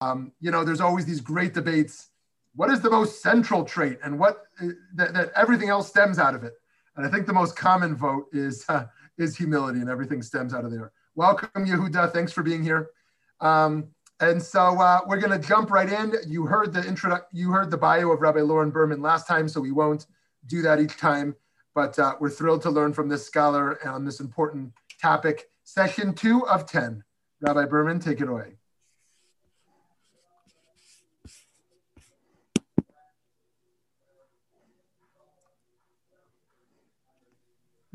[0.00, 2.08] Um, you know, there's always these great debates.
[2.54, 6.34] What is the most central trait and what uh, that, that everything else stems out
[6.34, 6.54] of it?
[6.96, 8.86] And I think the most common vote is, uh,
[9.18, 10.92] is humility and everything stems out of there.
[11.14, 12.12] Welcome, Yehuda.
[12.12, 12.90] Thanks for being here.
[13.40, 13.88] Um,
[14.20, 16.14] and so uh, we're going to jump right in.
[16.26, 19.60] You heard the intro, you heard the bio of Rabbi Lauren Berman last time, so
[19.60, 20.06] we won't
[20.46, 21.34] do that each time.
[21.74, 25.50] But uh, we're thrilled to learn from this scholar on this important topic.
[25.64, 27.04] Session two of 10.
[27.42, 28.55] Rabbi Berman, take it away.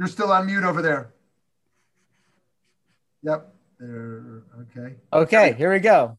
[0.01, 1.13] You're still on mute over there.
[3.21, 3.53] Yep.
[3.77, 4.41] There.
[4.61, 4.95] Okay.
[5.13, 5.53] Okay.
[5.53, 6.17] Here we go.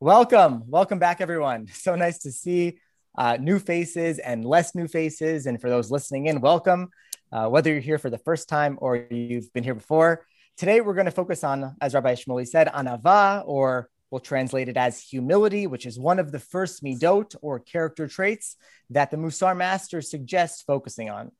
[0.00, 0.64] Welcome.
[0.66, 1.68] Welcome back, everyone.
[1.74, 2.80] So nice to see
[3.16, 5.46] uh, new faces and less new faces.
[5.46, 6.88] And for those listening in, welcome.
[7.30, 10.26] Uh, whether you're here for the first time or you've been here before,
[10.56, 14.76] today we're going to focus on, as Rabbi Shmuley said, anava, or we'll translate it
[14.76, 18.56] as humility, which is one of the first midot or character traits
[18.90, 21.30] that the Musar master suggests focusing on.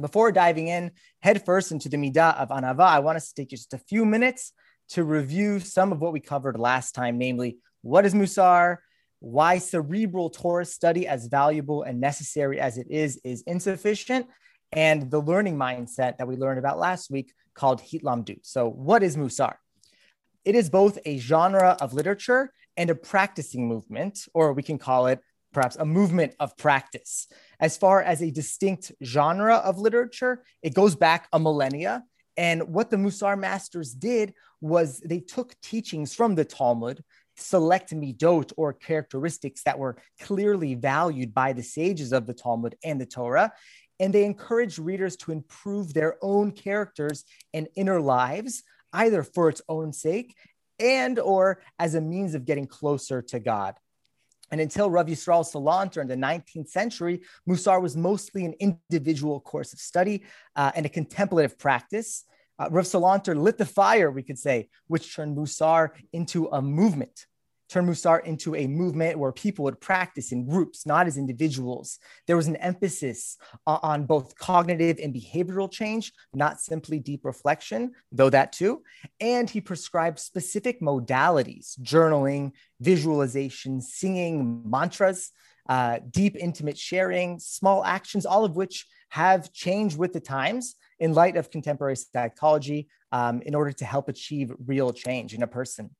[0.00, 3.74] Before diving in headfirst into the midah of anava, I want us to take just
[3.74, 4.52] a few minutes
[4.90, 8.78] to review some of what we covered last time, namely, what is musar,
[9.20, 14.26] why cerebral Torah study, as valuable and necessary as it is, is insufficient,
[14.72, 18.40] and the learning mindset that we learned about last week called hitlamdut.
[18.42, 19.54] So, what is musar?
[20.44, 25.06] It is both a genre of literature and a practicing movement, or we can call
[25.06, 25.20] it
[25.52, 27.28] perhaps a movement of practice.
[27.62, 32.04] As far as a distinct genre of literature, it goes back a millennia.
[32.36, 37.04] And what the Musar masters did was they took teachings from the Talmud,
[37.36, 43.00] select midot or characteristics that were clearly valued by the sages of the Talmud and
[43.00, 43.52] the Torah,
[44.00, 47.24] and they encouraged readers to improve their own characters
[47.54, 50.34] and inner lives, either for its own sake
[50.80, 53.74] and or as a means of getting closer to God.
[54.52, 59.72] And until Rav Yisrael Salanter in the 19th century, Musar was mostly an individual course
[59.72, 62.24] of study uh, and a contemplative practice.
[62.58, 67.26] Uh, Rav Salanter lit the fire, we could say, which turned Musar into a movement
[67.72, 71.98] turn Musar into a movement where people would practice in groups, not as individuals.
[72.26, 78.28] There was an emphasis on both cognitive and behavioral change, not simply deep reflection, though
[78.30, 78.82] that too.
[79.20, 85.30] And he prescribed specific modalities journaling, visualization, singing, mantras,
[85.68, 91.14] uh, deep, intimate sharing, small actions, all of which have changed with the times in
[91.14, 95.90] light of contemporary psychology um, in order to help achieve real change in a person.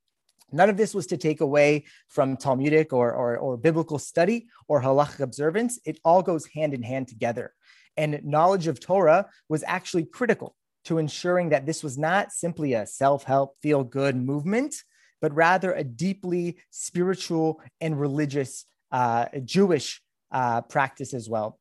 [0.53, 4.83] None of this was to take away from Talmudic or, or, or biblical study or
[4.83, 5.79] halachic observance.
[5.85, 7.53] It all goes hand in hand together.
[7.97, 10.55] And knowledge of Torah was actually critical
[10.85, 14.75] to ensuring that this was not simply a self help, feel good movement,
[15.21, 20.03] but rather a deeply spiritual and religious uh, Jewish
[20.33, 21.59] uh, practice as well.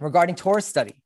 [0.00, 1.00] Regarding Torah study,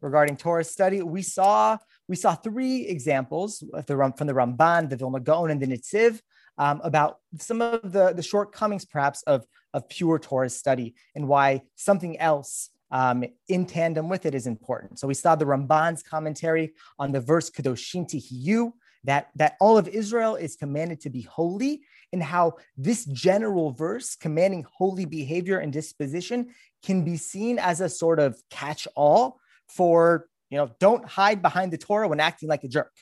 [0.00, 1.76] regarding Torah study, we saw
[2.06, 6.20] we saw three examples from the Ramban, the Vilna Gaon, and the Netziv
[6.58, 11.62] um, about some of the, the shortcomings, perhaps, of, of pure Torah study and why
[11.76, 14.98] something else um, in tandem with it is important.
[14.98, 18.72] So we saw the Ramban's commentary on the verse Kadoshim Tihiyu,
[19.04, 21.82] that, that all of Israel is commanded to be holy,
[22.12, 26.48] and how this general verse commanding holy behavior and disposition
[26.82, 31.72] can be seen as a sort of catch all for, you know, don't hide behind
[31.72, 32.92] the Torah when acting like a jerk.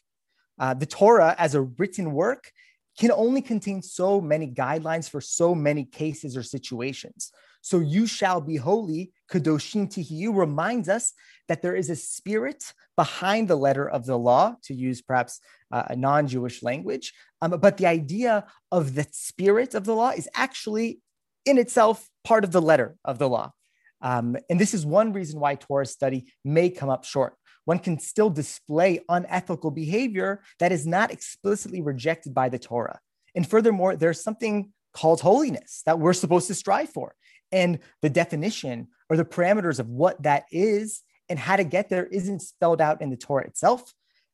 [0.59, 2.50] Uh, the Torah as a written work
[2.99, 7.31] can only contain so many guidelines for so many cases or situations.
[7.61, 11.12] So you shall be holy, Kadoshim Tihiyu reminds us
[11.49, 15.41] that there is a spirit behind the letter of the law, to use perhaps
[15.73, 17.12] uh, a non Jewish language.
[17.43, 21.01] Um, but the idea of the spirit of the law is actually
[21.45, 23.53] in itself part of the letter of the law.
[24.01, 27.34] Um, and this is one reason why Torah study may come up short
[27.66, 33.00] one can still display unethical behavior that is not explicitly rejected by the Torah.
[33.34, 37.15] And furthermore, there's something called holiness that we're supposed to strive for.
[37.53, 42.07] And the definition or the parameters of what that is and how to get there
[42.07, 43.92] isn't spelled out in the Torah itself.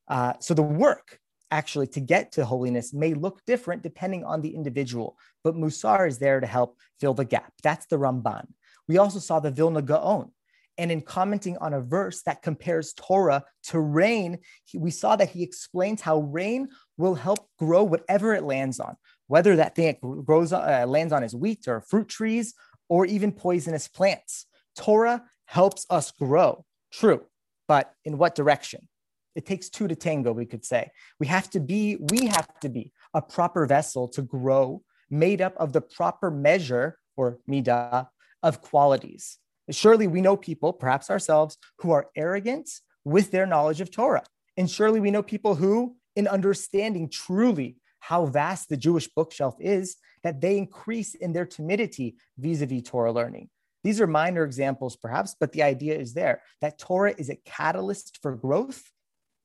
[0.09, 1.19] Uh, so the work
[1.51, 6.19] actually to get to holiness may look different depending on the individual, but Musar is
[6.19, 7.53] there to help fill the gap.
[7.63, 8.47] That's the Ramban.
[8.89, 10.33] We also saw the Vilna Gaon,
[10.79, 15.31] and in commenting on a verse that compares Torah to rain, he, we saw that
[15.31, 18.97] he explains how rain will help grow whatever it lands on,
[19.27, 22.55] whether that thing it grows uh, lands on is wheat or fruit trees
[22.89, 24.47] or even poisonous plants.
[24.77, 26.65] Torah helps us grow.
[26.93, 27.23] True,
[27.69, 28.89] but in what direction?
[29.35, 30.91] It takes two to tango, we could say.
[31.19, 35.55] We have to be, we have to be a proper vessel to grow made up
[35.57, 38.09] of the proper measure or midah
[38.43, 39.39] of qualities.
[39.71, 42.69] Surely we know people, perhaps ourselves, who are arrogant
[43.05, 44.25] with their knowledge of Torah.
[44.57, 49.97] And surely we know people who, in understanding truly how vast the Jewish bookshelf is,
[50.25, 53.49] that they increase in their timidity vis a vis Torah learning.
[53.85, 58.19] These are minor examples, perhaps, but the idea is there that Torah is a catalyst
[58.23, 58.83] for growth,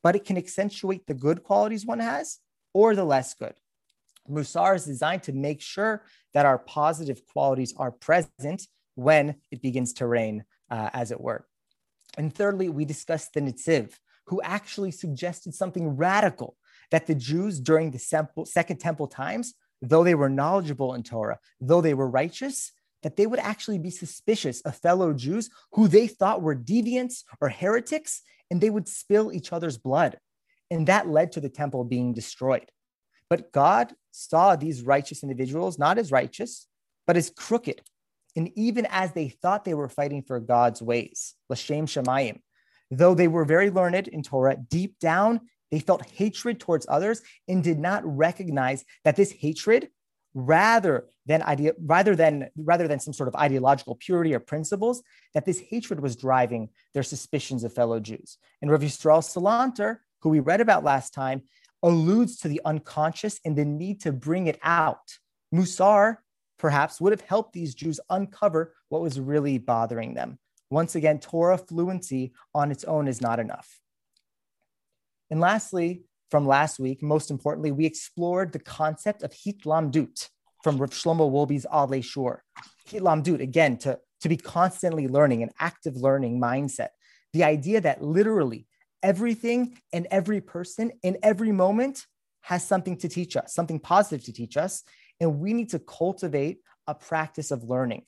[0.03, 2.39] but it can accentuate the good qualities one has
[2.73, 3.55] or the less good.
[4.29, 6.03] Musar is designed to make sure
[6.33, 8.67] that our positive qualities are present
[8.97, 11.45] when it begins to rain, uh, as it were.
[12.17, 13.93] And thirdly, we discussed the Netziv,
[14.25, 16.57] who actually suggested something radical
[16.89, 17.99] that the Jews during the
[18.45, 22.71] Second Temple times, though they were knowledgeable in Torah, though they were righteous,
[23.03, 27.49] that they would actually be suspicious of fellow Jews who they thought were deviants or
[27.49, 30.17] heretics, and they would spill each other's blood.
[30.71, 32.71] And that led to the temple being destroyed.
[33.29, 36.67] But God saw these righteous individuals not as righteous,
[37.05, 37.81] but as crooked.
[38.37, 42.39] And even as they thought they were fighting for God's ways, L'shem Shamayim,
[42.91, 45.41] though they were very learned in Torah, deep down,
[45.71, 49.89] they felt hatred towards others and did not recognize that this hatred,
[50.35, 55.01] rather than idea, rather than rather than some sort of ideological purity or principles,
[55.33, 58.37] that this hatred was driving their suspicions of fellow Jews.
[58.61, 61.41] And Rav Yisrael Salanter, who we read about last time,
[61.81, 65.17] alludes to the unconscious and the need to bring it out.
[65.53, 66.17] Musar
[66.57, 70.39] perhaps would have helped these Jews uncover what was really bothering them.
[70.69, 73.79] Once again, Torah fluency on its own is not enough.
[75.29, 80.29] And lastly, from last week, most importantly, we explored the concept of hitlamdut
[80.63, 82.43] from Rav Shlomo Wolbe's Alei Shur.
[82.89, 86.89] Hitlamdut, again, to, to be constantly learning, an active learning mindset.
[87.33, 88.67] The idea that literally
[89.03, 92.05] everything and every person in every moment
[92.41, 94.83] has something to teach us, something positive to teach us.
[95.19, 98.03] And we need to cultivate a practice of learning.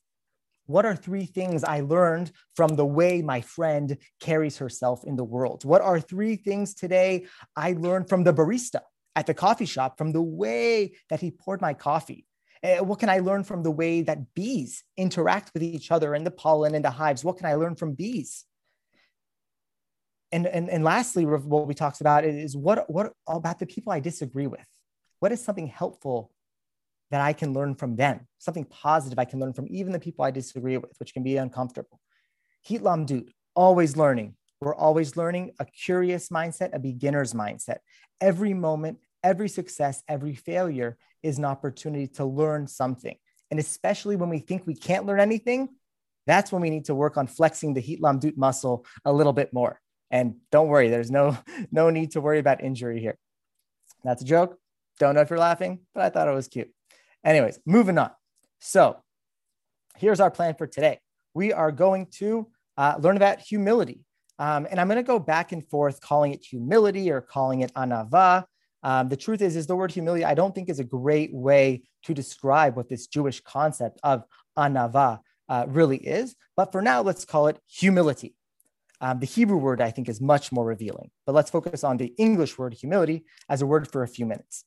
[0.68, 5.24] What are three things I learned from the way my friend carries herself in the
[5.24, 5.66] world?
[5.66, 7.26] What are three things today
[7.56, 8.82] I learned from the barista
[9.16, 12.28] at the coffee shop, from the way that he poured my coffee?
[12.64, 16.26] Uh, what can I learn from the way that bees interact with each other and
[16.26, 17.24] the pollen and the hives?
[17.24, 18.46] What can I learn from bees?
[20.32, 24.00] and, and, and lastly, what we talked about is what, what about the people I
[24.00, 24.66] disagree with?
[25.20, 26.32] What is something helpful
[27.12, 28.28] that I can learn from them?
[28.38, 31.38] Something positive I can learn from even the people I disagree with, which can be
[31.38, 32.00] uncomfortable.
[32.62, 34.36] Heat Hitlamdut, always learning.
[34.62, 37.78] We're always learning a curious mindset, a beginner's mindset.
[38.20, 43.16] Every moment, every success, every failure is an opportunity to learn something.
[43.52, 45.70] And especially when we think we can't learn anything,
[46.28, 49.54] that's when we need to work on flexing the heat Hitlamdut muscle a little bit
[49.54, 49.80] more.
[50.12, 51.38] And don't worry, there's no
[51.72, 53.18] no need to worry about injury here.
[54.04, 54.58] That's a joke.
[55.00, 56.72] Don't know if you're laughing, but I thought it was cute.
[57.24, 58.12] Anyways, moving on.
[58.60, 58.98] So
[59.98, 61.00] here's our plan for today.
[61.34, 64.06] We are going to uh, learn about humility.
[64.40, 67.74] Um, and I'm going to go back and forth calling it humility or calling it
[67.74, 68.46] anava.
[68.84, 71.84] Um, the truth is, is the word humility, I don't think is a great way
[72.04, 74.24] to describe what this Jewish concept of
[74.58, 75.20] anava
[75.50, 76.36] uh, really is.
[76.56, 78.36] But for now, let's call it humility.
[79.02, 81.12] Um, the Hebrew word, I think, is much more revealing.
[81.26, 84.64] But let's focus on the English word humility as a word for a few minutes.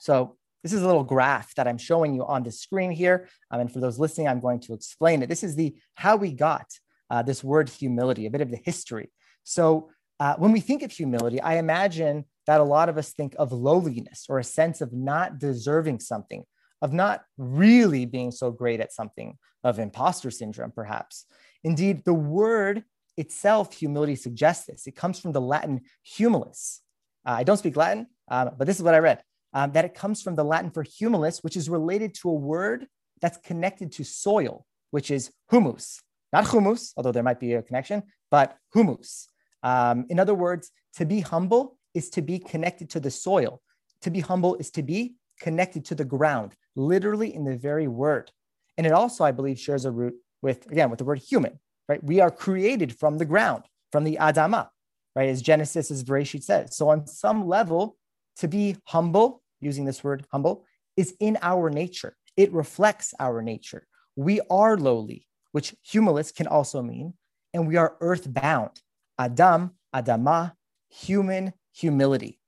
[0.00, 3.28] So this is a little graph that I'm showing you on the screen here.
[3.50, 5.28] Um, and for those listening, I'm going to explain it.
[5.28, 6.66] This is the how we got
[7.10, 9.10] uh, this word humility, a bit of the history.
[9.44, 9.90] So
[10.20, 13.52] uh, when we think of humility, I imagine that a lot of us think of
[13.52, 16.44] lowliness or a sense of not deserving something,
[16.82, 21.26] of not really being so great at something, of imposter syndrome, perhaps.
[21.62, 22.84] Indeed, the word
[23.16, 24.86] itself, humility suggests this.
[24.86, 26.78] It comes from the Latin humilis.
[27.26, 29.94] Uh, I don't speak Latin, um, but this is what I read um, that it
[29.94, 32.86] comes from the Latin for humilis, which is related to a word
[33.20, 36.00] that's connected to soil, which is humus,
[36.32, 39.28] not hummus, although there might be a connection, but humus.
[39.62, 43.60] Um, in other words, to be humble is to be connected to the soil.
[44.02, 48.30] To be humble is to be connected to the ground, literally in the very word.
[48.76, 52.02] And it also, I believe, shares a root with, again, with the word human, right?
[52.02, 54.68] We are created from the ground, from the Adama,
[55.16, 55.28] right?
[55.28, 56.76] As Genesis, as Bereshit says.
[56.76, 57.96] So on some level,
[58.38, 60.64] to be humble, using this word humble,
[60.96, 62.16] is in our nature.
[62.36, 63.86] It reflects our nature.
[64.16, 67.14] We are lowly, which humilis can also mean,
[67.52, 68.80] and we are earthbound.
[69.18, 70.52] Adam, Adama,
[70.88, 72.38] human humility.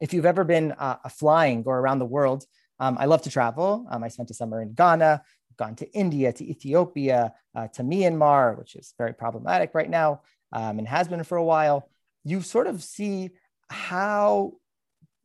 [0.00, 2.44] If you've ever been uh, flying or around the world,
[2.78, 3.86] um, I love to travel.
[3.90, 5.22] Um, I spent a summer in Ghana,
[5.58, 10.20] gone to India, to Ethiopia, uh, to Myanmar, which is very problematic right now
[10.52, 11.90] um, and has been for a while,
[12.24, 13.30] you sort of see
[13.68, 14.54] how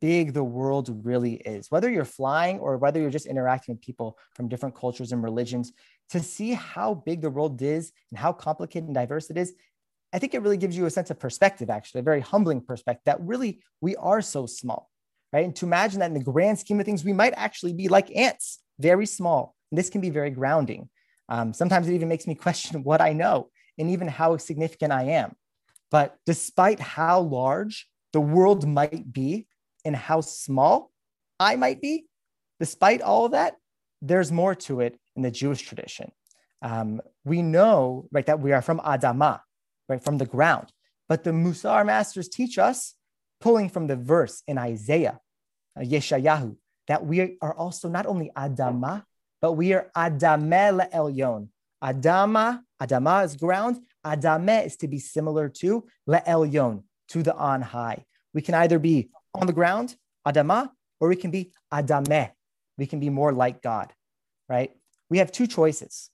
[0.00, 1.70] big the world really is.
[1.70, 5.72] Whether you're flying or whether you're just interacting with people from different cultures and religions,
[6.10, 9.54] to see how big the world is and how complicated and diverse it is,
[10.12, 13.02] I think it really gives you a sense of perspective, actually, a very humbling perspective
[13.06, 14.90] that really we are so small,
[15.32, 15.44] right?
[15.44, 18.14] And to imagine that in the grand scheme of things, we might actually be like
[18.14, 19.56] ants, very small.
[19.72, 20.88] And this can be very grounding.
[21.28, 25.04] Um, sometimes it even makes me question what I know and even how significant I
[25.04, 25.34] am.
[25.90, 29.46] But despite how large the world might be
[29.84, 30.90] and how small
[31.38, 32.06] I might be,
[32.60, 33.56] despite all of that,
[34.00, 36.12] there's more to it in the Jewish tradition.
[36.62, 39.40] Um, we know right that we are from Adama,
[39.88, 40.68] right from the ground,
[41.08, 42.94] but the Musar masters teach us,
[43.40, 45.20] pulling from the verse in Isaiah,
[45.78, 46.56] uh, Yeshayahu,
[46.88, 49.04] that we are also not only Adama,
[49.42, 51.48] but we are Adame Elyon.
[51.82, 53.78] Adama, Adama is ground.
[54.06, 58.04] Adame is to be similar to Le'elyon, to the on high.
[58.32, 62.30] We can either be on the ground, Adama, or we can be Adame.
[62.78, 63.92] We can be more like God,
[64.48, 64.70] right?
[65.10, 66.10] We have two choices,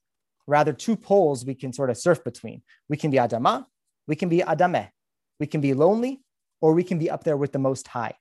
[0.46, 2.62] rather, two poles we can sort of surf between.
[2.88, 3.66] We can be Adama,
[4.06, 4.90] we can be Adame.
[5.38, 6.20] We can be lonely,
[6.60, 8.14] or we can be up there with the Most High.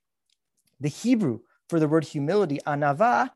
[0.79, 3.29] The Hebrew for the word humility, anava,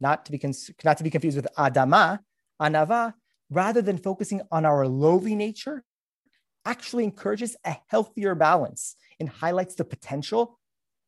[0.00, 2.20] not to be, cons- not to be confused with Adama,
[2.60, 3.12] anava,
[3.50, 5.84] rather than focusing on our lowly nature,
[6.64, 10.57] actually encourages a healthier balance and highlights the potential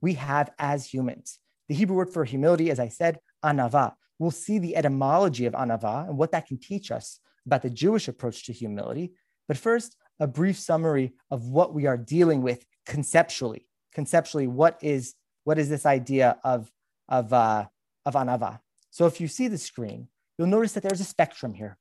[0.00, 1.38] we have as humans.
[1.68, 3.94] The Hebrew word for humility, as I said, anava.
[4.18, 8.08] We'll see the etymology of anava and what that can teach us about the Jewish
[8.08, 9.12] approach to humility.
[9.48, 13.66] But first, a brief summary of what we are dealing with conceptually.
[13.94, 15.14] Conceptually, what is
[15.44, 16.70] what is this idea of
[17.08, 17.66] of uh,
[18.04, 18.60] of anava?
[18.90, 21.78] So if you see the screen, you'll notice that there's a spectrum here.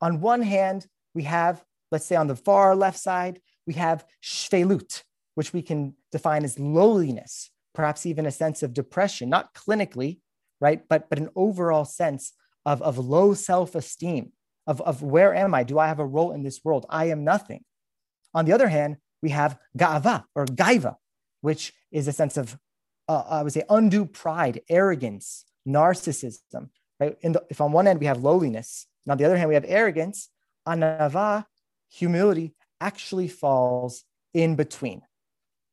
[0.00, 5.02] On one hand, we have, let's say on the far left side, we have shvelut,
[5.34, 10.18] which we can define as lowliness, perhaps even a sense of depression, not clinically,
[10.60, 10.82] right?
[10.88, 12.32] But, but an overall sense
[12.66, 14.32] of, of low self-esteem,
[14.66, 15.62] of, of where am I?
[15.62, 16.86] Do I have a role in this world?
[16.90, 17.62] I am nothing.
[18.34, 20.96] On the other hand, we have ga'ava or gaiva,
[21.40, 22.58] which is a sense of,
[23.06, 27.16] uh, I would say, undue pride, arrogance, narcissism, right?
[27.22, 29.64] The, if on one end we have lowliness, and on the other hand we have
[29.68, 30.30] arrogance,
[30.66, 31.44] anava,
[31.88, 34.02] humility, actually falls
[34.34, 35.02] in between.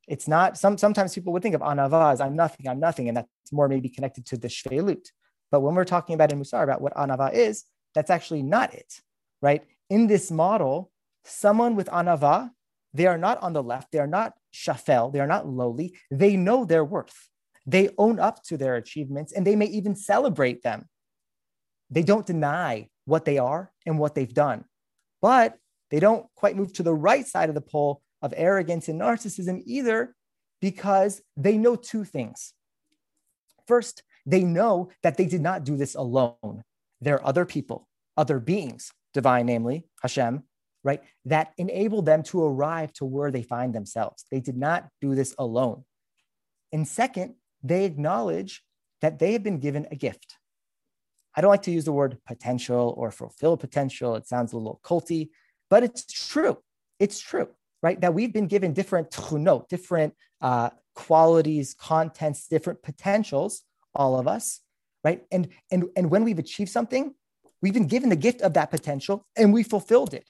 [0.08, 3.18] It's not, some, sometimes people would think of anava as I'm nothing, I'm nothing, and
[3.18, 5.08] that's more maybe connected to the shvelut.
[5.52, 9.02] But when we're talking about in Musar about what anava is, that's actually not it,
[9.42, 9.64] right?
[9.90, 10.92] In this model,
[11.24, 12.52] someone with anava,
[12.94, 16.38] they are not on the left, they are not shafel, they are not lowly, they
[16.38, 17.30] know their worth.
[17.66, 20.88] They own up to their achievements and they may even celebrate them.
[21.90, 24.66] They don't deny what they are and what they've done,
[25.22, 25.58] but
[25.90, 29.62] they don't quite move to the right side of the pole of arrogance and narcissism
[29.66, 30.16] either
[30.62, 32.54] because they know two things.
[33.68, 36.64] First, they know that they did not do this alone.
[37.02, 40.42] There are other people, other beings, divine, namely Hashem,
[40.84, 44.26] right, that enable them to arrive to where they find themselves.
[44.32, 45.84] They did not do this alone.
[46.74, 48.64] And second, they acknowledge
[49.02, 50.36] that they have been given a gift.
[51.36, 54.16] I don't like to use the word potential or fulfill potential.
[54.16, 55.30] It sounds a little culty,
[55.70, 56.58] but it's true.
[57.00, 57.50] It's true,
[57.86, 58.02] right?
[58.02, 63.62] That we've been given different tchunot, different uh, qualities, contents, different potentials,
[63.94, 64.62] all of us,
[65.04, 65.22] right?
[65.32, 67.14] And, and, and when we've achieved something,
[67.62, 70.28] we've been given the gift of that potential and we fulfilled it.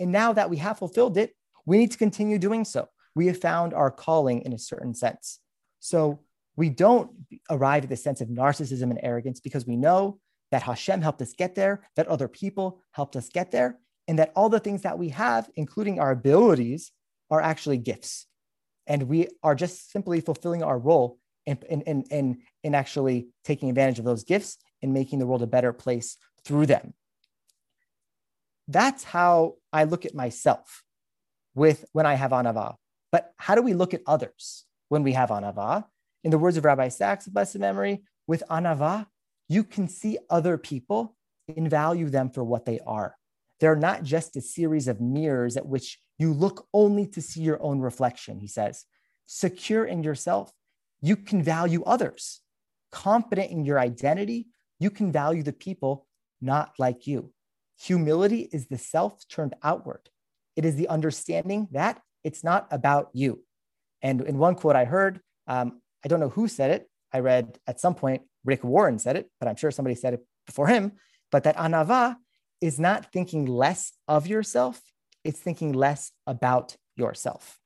[0.00, 1.30] And now that we have fulfilled it,
[1.64, 2.88] we need to continue doing so.
[3.14, 5.38] We have found our calling in a certain sense.
[5.78, 6.18] So
[6.56, 7.12] we don't
[7.48, 10.18] arrive at the sense of narcissism and arrogance because we know
[10.50, 14.32] that Hashem helped us get there, that other people helped us get there, and that
[14.34, 16.92] all the things that we have, including our abilities,
[17.30, 18.26] are actually gifts.
[18.86, 23.68] And we are just simply fulfilling our role in, in, in, in, in actually taking
[23.68, 26.94] advantage of those gifts and making the world a better place through them.
[28.68, 30.82] That's how I look at myself
[31.54, 32.76] with when I have anava.
[33.12, 35.84] But how do we look at others when we have anava?
[36.26, 39.06] in the words of Rabbi Sacks, blessed memory, with anava,
[39.48, 41.14] you can see other people
[41.46, 43.14] and value them for what they are.
[43.60, 47.62] They're not just a series of mirrors at which you look only to see your
[47.62, 48.84] own reflection, he says.
[49.26, 50.52] Secure in yourself,
[51.00, 52.40] you can value others.
[52.92, 56.06] Confident in your identity, you can value the people
[56.40, 57.32] not like you.
[57.80, 60.08] Humility is the self turned outward.
[60.54, 63.42] It is the understanding that it's not about you.
[64.02, 66.88] And in one quote I heard, um, I don't know who said it.
[67.12, 70.24] I read at some point Rick Warren said it, but I'm sure somebody said it
[70.46, 70.92] before him.
[71.30, 72.16] But that anava
[72.60, 74.80] is not thinking less of yourself,
[75.26, 77.58] it's thinking less about yourself.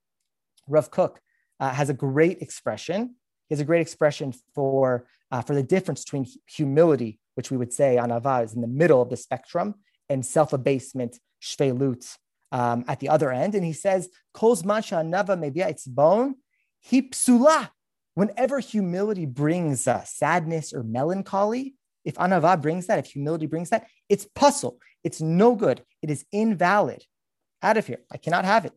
[0.67, 1.21] Rav Kook
[1.59, 3.17] uh, has a great expression.
[3.49, 7.73] he has a great expression for, uh, for the difference between humility, which we would
[7.73, 9.75] say anava is in the middle of the spectrum,
[10.09, 12.17] and self abasement, shvelut,
[12.53, 13.55] um, at the other end.
[13.55, 16.37] And he says, Kol anava mevia its bone,
[16.91, 17.71] hipsula.
[18.15, 21.75] Whenever humility brings uh, sadness or melancholy,
[22.05, 24.79] if anava brings that, if humility brings that, it's pasul.
[25.05, 25.83] It's no good.
[26.03, 27.05] It is invalid.
[27.63, 28.01] Out of here.
[28.11, 28.73] I cannot have it.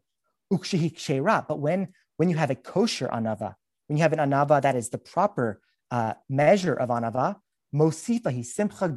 [0.50, 1.88] But when,
[2.18, 3.56] when you have a kosher anava,
[3.88, 7.38] when you have an anava that is the proper uh, measure of anava,
[7.74, 8.88] mosifa hi simcha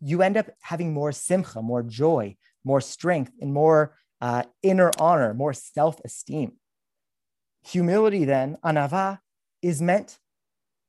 [0.00, 5.34] you end up having more simcha, more joy, more strength, and more uh, inner honor,
[5.34, 6.52] more self-esteem.
[7.64, 9.18] Humility, then, anava,
[9.62, 10.18] is meant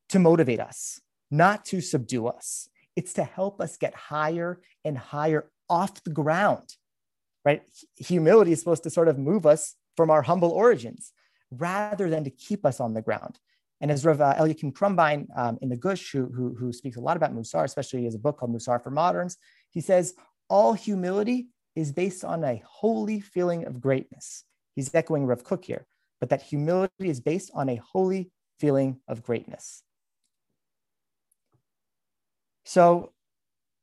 [0.10, 2.70] to motivate us, not to subdue us.
[2.96, 6.76] It's to help us get higher and higher off the ground,
[7.48, 7.62] right?
[7.96, 11.14] Humility is supposed to sort of move us from our humble origins
[11.50, 13.40] rather than to keep us on the ground.
[13.80, 17.00] And as Rav uh, Eliakim Krumbein um, in the Gush, who, who, who, speaks a
[17.00, 19.38] lot about Musar, especially as a book called Musar for Moderns,
[19.70, 20.14] he says,
[20.50, 24.44] all humility is based on a holy feeling of greatness.
[24.76, 25.88] He's echoing Rav Kook here,
[26.20, 29.84] but that humility is based on a holy feeling of greatness.
[32.66, 33.14] So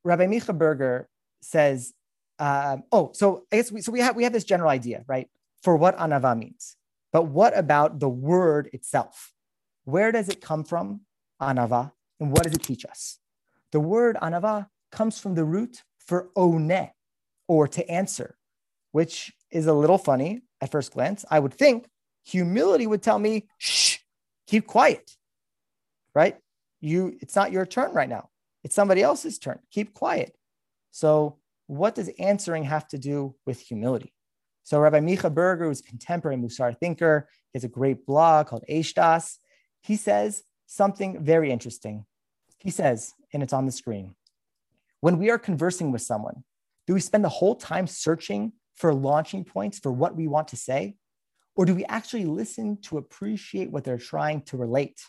[0.03, 1.09] Rabbi Micha Berger
[1.41, 1.93] says,
[2.39, 5.29] um, oh, so I guess we, so we have, we have this general idea, right,
[5.63, 6.75] for what anava means.
[7.13, 9.33] But what about the word itself?
[9.85, 11.01] Where does it come from,
[11.41, 13.19] anava, and what does it teach us?
[13.71, 16.91] The word anava comes from the root for one,
[17.47, 18.37] or to answer,
[18.91, 21.25] which is a little funny at first glance.
[21.29, 21.87] I would think
[22.25, 23.97] humility would tell me, shh,
[24.47, 25.11] keep quiet,
[26.13, 26.37] right?
[26.81, 28.29] You, it's not your turn right now.
[28.63, 29.59] It's somebody else's turn.
[29.71, 30.35] Keep quiet.
[30.91, 34.13] So, what does answering have to do with humility?
[34.63, 38.63] So Rabbi Micha Berger, who's a contemporary Musar thinker, he has a great blog called
[38.69, 39.37] AishDas.
[39.81, 42.05] He says something very interesting.
[42.59, 44.15] He says, and it's on the screen,
[45.01, 46.43] when we are conversing with someone,
[46.87, 50.55] do we spend the whole time searching for launching points for what we want to
[50.55, 50.95] say?
[51.55, 54.99] Or do we actually listen to appreciate what they're trying to relate?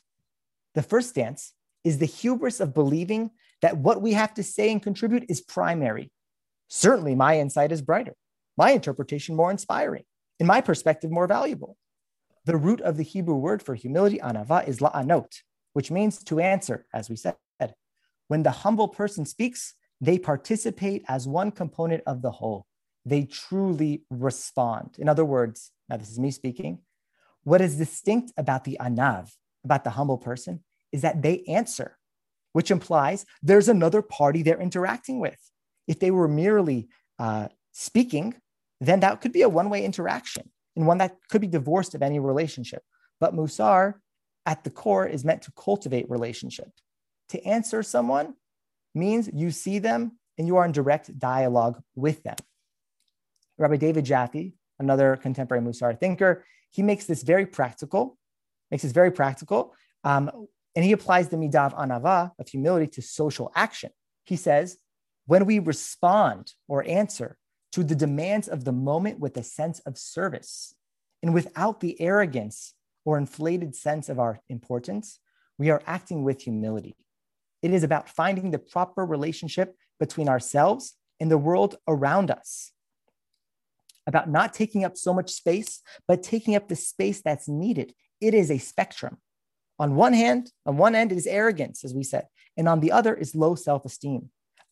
[0.74, 3.30] The first stance is the hubris of believing
[3.62, 6.12] that what we have to say and contribute is primary.
[6.68, 8.14] Certainly, my insight is brighter
[8.56, 10.04] my interpretation more inspiring,
[10.40, 11.76] in my perspective, more valuable.
[12.46, 16.86] The root of the Hebrew word for humility, anava, is la'anot, which means to answer,
[16.94, 17.36] as we said.
[18.28, 22.66] When the humble person speaks, they participate as one component of the whole.
[23.04, 24.96] They truly respond.
[24.98, 26.80] In other words, now this is me speaking,
[27.44, 29.30] what is distinct about the anav,
[29.64, 31.96] about the humble person, is that they answer,
[32.52, 35.38] which implies there's another party they're interacting with.
[35.86, 38.34] If they were merely uh, speaking,
[38.80, 42.02] then that could be a one way interaction and one that could be divorced of
[42.02, 42.82] any relationship.
[43.20, 43.94] But Musar,
[44.44, 46.68] at the core, is meant to cultivate relationship.
[47.30, 48.34] To answer someone
[48.94, 52.36] means you see them and you are in direct dialogue with them.
[53.58, 58.18] Rabbi David Jaffe, another contemporary Musar thinker, he makes this very practical,
[58.70, 60.30] makes this very practical, um,
[60.74, 63.90] and he applies the midav anava of humility to social action.
[64.24, 64.76] He says,
[65.26, 67.36] when we respond or answer
[67.72, 70.74] to the demands of the moment with a sense of service.
[71.22, 75.18] And without the arrogance or inflated sense of our importance,
[75.58, 76.96] we are acting with humility.
[77.62, 82.72] It is about finding the proper relationship between ourselves and the world around us,
[84.06, 87.94] about not taking up so much space, but taking up the space that's needed.
[88.20, 89.18] It is a spectrum.
[89.78, 93.14] On one hand, on one end is arrogance, as we said, and on the other
[93.14, 94.30] is low self esteem.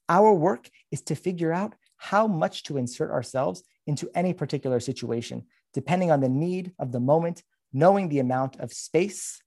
[0.08, 5.44] Our work is to figure out how much to insert ourselves into any particular situation,
[5.72, 9.40] depending on the need of the moment, knowing the amount of space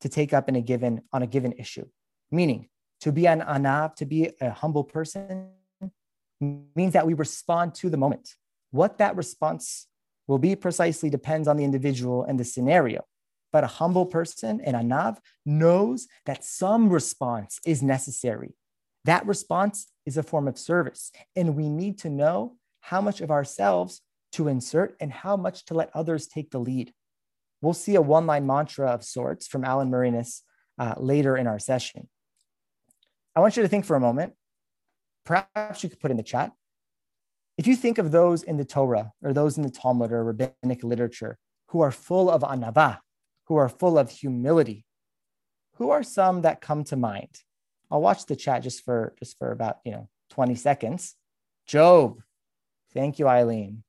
[0.00, 1.86] to take up in a given on a given issue.
[2.30, 2.68] Meaning,
[3.00, 5.50] to be an anav, to be a humble person,
[6.40, 8.34] means that we respond to the moment.
[8.70, 9.86] What that response
[10.26, 13.04] will be precisely depends on the individual and the scenario.
[13.52, 18.54] But a humble person, an anav, knows that some response is necessary
[19.04, 21.12] that response is a form of service.
[21.36, 25.74] And we need to know how much of ourselves to insert and how much to
[25.74, 26.92] let others take the lead.
[27.60, 30.40] We'll see a one line mantra of sorts from Alan Morinis
[30.78, 32.08] uh, later in our session.
[33.36, 34.34] I want you to think for a moment.
[35.24, 36.52] Perhaps you could put in the chat.
[37.56, 40.82] If you think of those in the Torah or those in the Talmud or rabbinic
[40.82, 41.38] literature
[41.68, 42.98] who are full of anava,
[43.46, 44.84] who are full of humility,
[45.76, 47.30] who are some that come to mind?
[47.94, 51.14] I'll watch the chat just for just for about you know 20 seconds.
[51.64, 52.20] Job,
[52.92, 53.84] thank you, Eileen.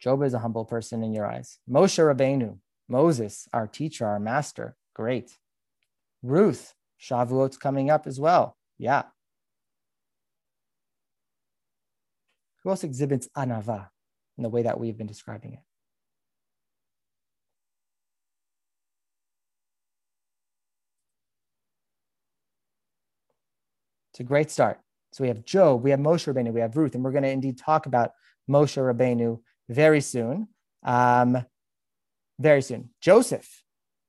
[0.00, 1.60] Job is a humble person in your eyes.
[1.70, 4.74] Moshe Rabbeinu, Moses, our teacher, our master.
[4.96, 5.38] Great.
[6.24, 8.56] Ruth, Shavuot's coming up as well.
[8.78, 9.04] Yeah.
[12.64, 13.90] Who else exhibits anava
[14.36, 15.60] in the way that we've been describing it?
[24.16, 24.80] It's a great start.
[25.12, 27.28] So we have Job, we have Moshe Rabbeinu, we have Ruth, and we're going to
[27.28, 28.12] indeed talk about
[28.48, 30.48] Moshe Rabbeinu very soon.
[30.82, 31.44] Um,
[32.38, 32.88] very soon.
[33.02, 33.46] Joseph,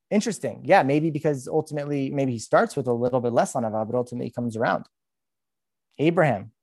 [0.09, 0.61] interesting.
[0.63, 4.29] Yeah, maybe because ultimately, maybe he starts with a little bit less anava, but ultimately
[4.29, 4.85] comes around.
[5.97, 6.53] Abraham.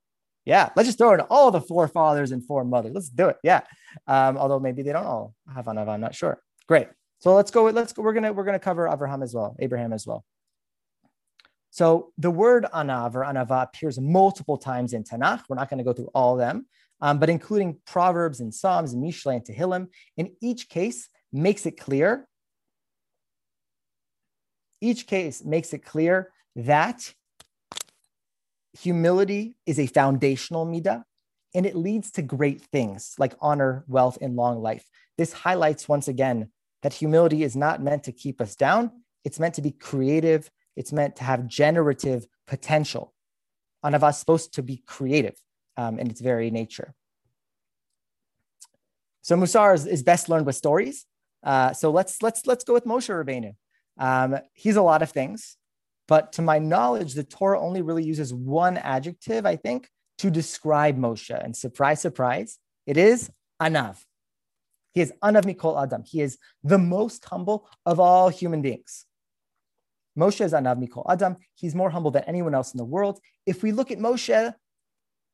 [0.45, 2.93] Yeah, let's just throw in all the forefathers and foremothers.
[2.95, 3.37] Let's do it.
[3.43, 3.61] Yeah.
[4.07, 6.41] Um, although maybe they don't all have Anava, I'm not sure.
[6.67, 6.87] Great.
[7.19, 7.65] So let's go.
[7.65, 8.01] Let's go.
[8.01, 10.25] We're gonna we're gonna cover Abraham as well, Abraham as well.
[11.75, 15.41] So the word anav or anava appears multiple times in Tanakh.
[15.49, 16.67] We're not going to go through all of them,
[17.01, 19.89] um, but including Proverbs and Psalms and Mishle and Tehillim.
[20.15, 22.29] In each case, makes it clear.
[24.79, 27.13] Each case makes it clear that
[28.79, 31.03] humility is a foundational midah
[31.53, 34.85] and it leads to great things like honor, wealth, and long life.
[35.17, 36.51] This highlights once again
[36.83, 38.91] that humility is not meant to keep us down,
[39.25, 43.13] it's meant to be creative, it's meant to have generative potential.
[43.83, 45.35] Anava is supposed to be creative
[45.77, 46.93] um, in its very nature.
[49.21, 51.05] So Musar is, is best learned with stories.
[51.43, 53.55] Uh, so let's let's let's go with Moshe Rabbeinu.
[53.97, 55.57] Um, he's a lot of things,
[56.07, 60.97] but to my knowledge, the Torah only really uses one adjective, I think, to describe
[60.97, 61.43] Moshe.
[61.43, 63.29] And surprise, surprise, it is
[63.61, 64.03] anav.
[64.93, 66.03] He is anav mikol adam.
[66.05, 69.05] He is the most humble of all human beings.
[70.17, 71.37] Moshe is anav mikol adam.
[71.55, 73.19] He's more humble than anyone else in the world.
[73.45, 74.53] If we look at Moshe,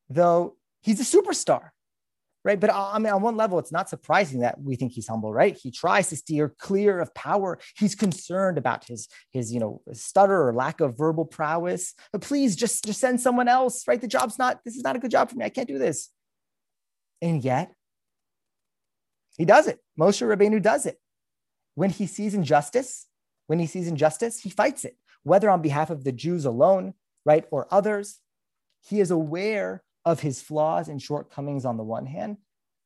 [0.09, 1.69] though, he's a superstar
[2.43, 2.59] right?
[2.59, 5.33] But uh, I mean, on one level, it's not surprising that we think he's humble,
[5.33, 5.57] right?
[5.61, 7.59] He tries to steer clear of power.
[7.77, 11.93] He's concerned about his his you know stutter or lack of verbal prowess.
[12.11, 14.01] But please, just just send someone else, right?
[14.01, 14.61] The job's not.
[14.65, 15.45] This is not a good job for me.
[15.45, 16.09] I can't do this.
[17.21, 17.71] And yet,
[19.37, 19.79] he does it.
[19.99, 20.97] Moshe Rabbeinu does it.
[21.75, 23.07] When he sees injustice,
[23.51, 26.93] when he sees injustice, he fights it, whether on behalf of the Jews alone,
[27.25, 28.19] right, or others.
[28.79, 32.37] He is aware of his flaws and shortcomings on the one hand,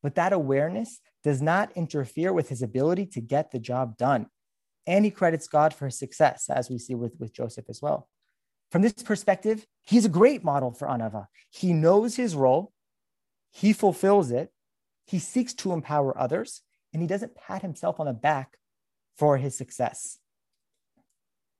[0.01, 4.25] but that awareness does not interfere with his ability to get the job done.
[4.87, 8.09] And he credits God for his success, as we see with, with Joseph as well.
[8.71, 11.27] From this perspective, he's a great model for Anava.
[11.51, 12.73] He knows his role,
[13.51, 14.51] he fulfills it,
[15.05, 18.57] he seeks to empower others, and he doesn't pat himself on the back
[19.15, 20.17] for his success.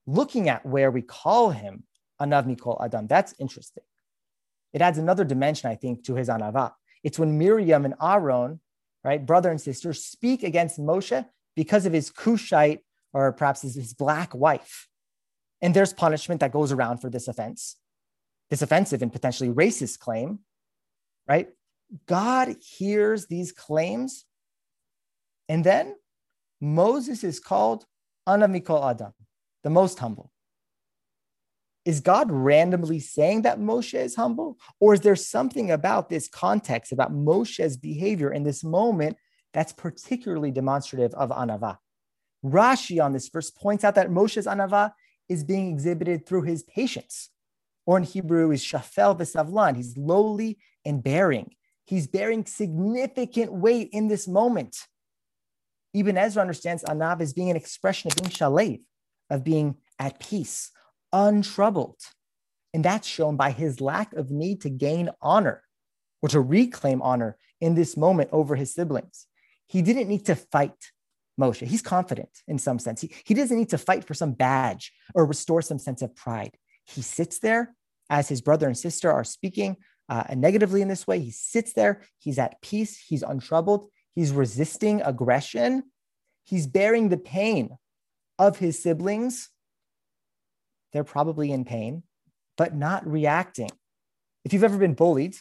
[0.08, 1.84] Looking at where we call him
[2.22, 3.84] Anav Mikol Adam, that's interesting
[4.76, 6.74] it adds another dimension, I think, to his anava.
[7.02, 8.60] It's when Miriam and Aaron,
[9.06, 12.82] right, brother and sister, speak against Moshe because of his Cushite
[13.14, 14.90] or perhaps his, his black wife.
[15.62, 17.78] And there's punishment that goes around for this offense,
[18.50, 20.40] this offensive and potentially racist claim,
[21.26, 21.48] right?
[22.06, 24.26] God hears these claims.
[25.48, 25.96] And then
[26.60, 27.86] Moses is called
[28.28, 29.14] Anav Mikol Adam,
[29.66, 30.32] the most humble
[31.86, 34.58] is God randomly saying that Moshe is humble?
[34.80, 39.18] Or is there something about this context, about Moshe's behavior in this moment
[39.54, 41.78] that's particularly demonstrative of anava?
[42.44, 44.94] Rashi on this verse points out that Moshe's anava
[45.30, 47.30] is being exhibited through his patience,
[47.86, 49.76] or in Hebrew is shafel v'savlan.
[49.76, 51.52] He's lowly and bearing.
[51.86, 54.76] He's bearing significant weight in this moment.
[55.94, 58.82] Ibn Ezra understands anav as being an expression of being shalev,
[59.30, 60.72] of being at peace,
[61.12, 62.00] untroubled.
[62.74, 65.64] And that's shown by his lack of need to gain honor
[66.22, 69.28] or to reclaim honor in this moment over his siblings.
[69.68, 70.92] He didn't need to fight
[71.40, 71.66] Moshe.
[71.66, 73.02] He's confident in some sense.
[73.02, 76.58] He, he doesn't need to fight for some badge or restore some sense of pride.
[76.86, 77.74] He sits there
[78.10, 79.78] as his brother and sister are speaking
[80.10, 81.20] uh, negatively in this way.
[81.20, 85.84] He sits there, he's at peace, he's untroubled, he's resisting aggression,
[86.44, 87.78] he's bearing the pain
[88.38, 89.50] of his siblings
[90.96, 92.04] they're probably in pain,
[92.58, 93.70] but not reacting.
[94.46, 95.36] If you've ever been bullied,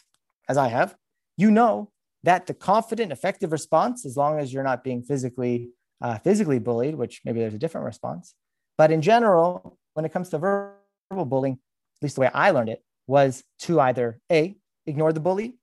[0.49, 0.97] as I have,
[1.37, 5.69] you know that the confident, effective response, as long as you're not being physically
[6.01, 8.35] uh, physically bullied, which maybe there's a different response,
[8.77, 12.67] but in general, when it comes to verbal bullying, at least the way I learned
[12.67, 15.55] it, was to either a ignore the bully,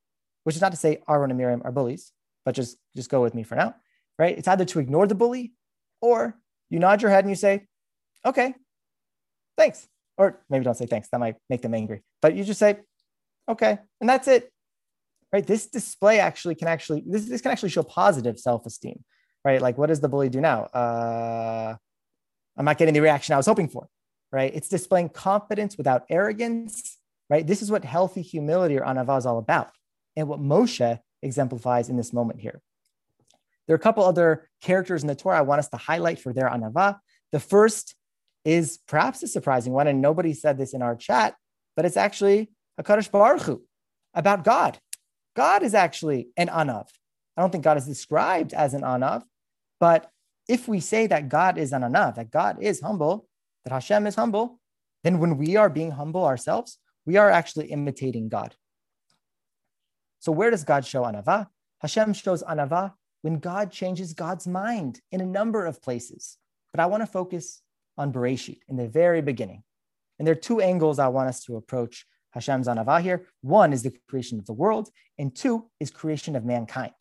[0.45, 2.13] which is not to say Aaron and Miriam are bullies,
[2.47, 3.75] but just just go with me for now,
[4.19, 4.39] right?
[4.39, 5.53] It's either to ignore the bully,
[6.01, 6.39] or
[6.73, 7.67] you nod your head and you say,
[8.25, 8.55] "Okay,
[9.57, 9.89] thanks.
[10.19, 11.09] Or maybe don't say thanks.
[11.09, 12.03] That might make them angry.
[12.21, 12.79] But you just say,
[13.49, 13.79] okay.
[14.01, 14.51] And that's it.
[15.33, 15.47] Right.
[15.47, 19.03] This display actually can actually, this, this can actually show positive self-esteem.
[19.45, 19.63] right?
[19.63, 20.65] Like, what does the bully do now?
[20.65, 21.77] Uh,
[22.57, 23.89] I'm not getting the reaction I was hoping for,
[24.31, 24.53] right?
[24.55, 26.99] It's displaying confidence without arrogance,
[27.31, 27.47] right?
[27.47, 29.71] This is what healthy humility or anava is all about,
[30.17, 32.61] and what Moshe exemplifies in this moment here.
[33.67, 36.33] There are a couple other characters in the Torah I want us to highlight for
[36.33, 36.99] their anava.
[37.31, 37.95] The first
[38.45, 41.35] is perhaps a surprising one, and nobody said this in our chat,
[41.77, 43.63] but it's actually Hakadosh Baruch Hu,
[44.15, 44.79] about God.
[45.37, 46.89] God is actually an anav.
[47.37, 49.23] I don't think God is described as an anav,
[49.81, 50.11] but
[50.49, 53.29] if we say that God is an anav, that God is humble,
[53.65, 54.61] that Hashem is humble,
[55.05, 58.55] then when we are being humble ourselves, we are actually imitating God.
[60.19, 61.49] So where does God show anava?
[61.81, 66.37] Hashem shows anava when God changes God's mind in a number of places.
[66.73, 67.63] But I want to focus
[67.97, 69.63] on Bereshit in the very beginning.
[70.19, 73.27] And there are two angles I want us to approach Hashem's anava here.
[73.41, 76.93] One is the creation of the world, and two is creation of mankind.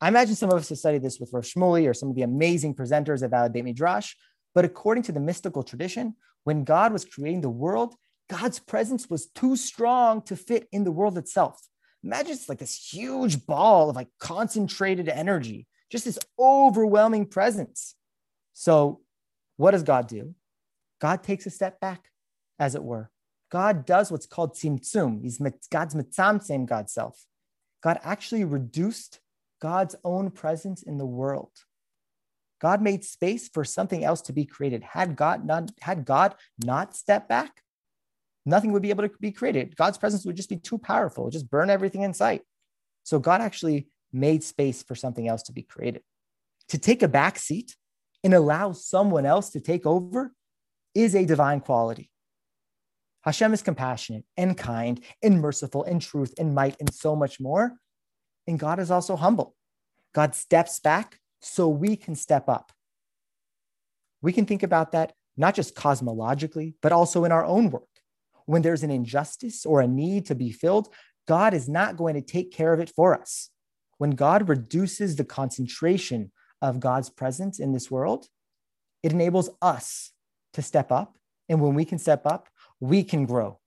[0.00, 2.22] I imagine some of us have studied this with Rav Shmuley or some of the
[2.22, 4.14] amazing presenters at Valley Beit Midrash.
[4.54, 7.94] But according to the mystical tradition, when God was creating the world,
[8.28, 11.60] God's presence was too strong to fit in the world itself.
[12.02, 17.94] Imagine it's like this huge ball of like concentrated energy, just this overwhelming presence.
[18.54, 19.00] So,
[19.56, 20.34] what does God do?
[21.00, 22.10] God takes a step back,
[22.58, 23.10] as it were.
[23.50, 25.22] God does what's called tzimtzum.
[25.22, 25.38] He's
[25.70, 27.24] God's mitzamtzem, God's self.
[27.82, 29.20] God actually reduced
[29.60, 31.50] God's own presence in the world.
[32.60, 34.82] God made space for something else to be created.
[34.82, 37.62] Had God not had God not stepped back,
[38.46, 39.76] nothing would be able to be created.
[39.76, 42.42] God's presence would just be too powerful, just burn everything in sight.
[43.04, 46.02] So God actually made space for something else to be created.
[46.68, 47.76] To take a back seat
[48.22, 50.32] and allow someone else to take over
[50.94, 52.10] is a divine quality.
[53.22, 57.74] Hashem is compassionate and kind and merciful and truth and might and so much more.
[58.46, 59.54] And God is also humble.
[60.14, 62.72] God steps back so we can step up.
[64.22, 67.89] We can think about that not just cosmologically, but also in our own work.
[68.50, 70.88] When there's an injustice or a need to be filled,
[71.28, 73.48] God is not going to take care of it for us.
[73.98, 78.26] When God reduces the concentration of God's presence in this world,
[79.04, 80.10] it enables us
[80.54, 81.16] to step up.
[81.48, 82.48] And when we can step up,
[82.80, 83.60] we can grow.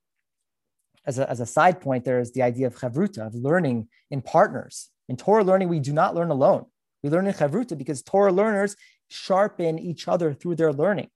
[1.06, 4.22] As a, as a side point, there is the idea of chavruta, of learning in
[4.22, 4.90] partners.
[5.08, 6.66] In Torah learning, we do not learn alone.
[7.02, 8.76] We learn in chavruta because Torah learners
[9.10, 11.08] sharpen each other through their learning.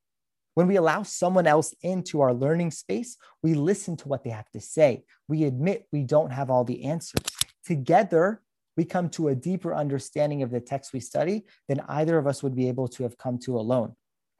[0.57, 4.49] When we allow someone else into our learning space, we listen to what they have
[4.53, 5.03] to say.
[5.27, 7.21] We admit we don't have all the answers.
[7.63, 8.41] Together,
[8.75, 12.41] we come to a deeper understanding of the text we study than either of us
[12.41, 13.95] would be able to have come to alone.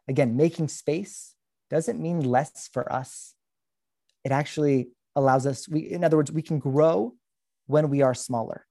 [0.08, 1.36] Again, making space
[1.69, 3.36] doesn't mean less for us.
[4.23, 7.13] It actually allows us, we, in other words, we can grow
[7.67, 8.65] when we are smaller.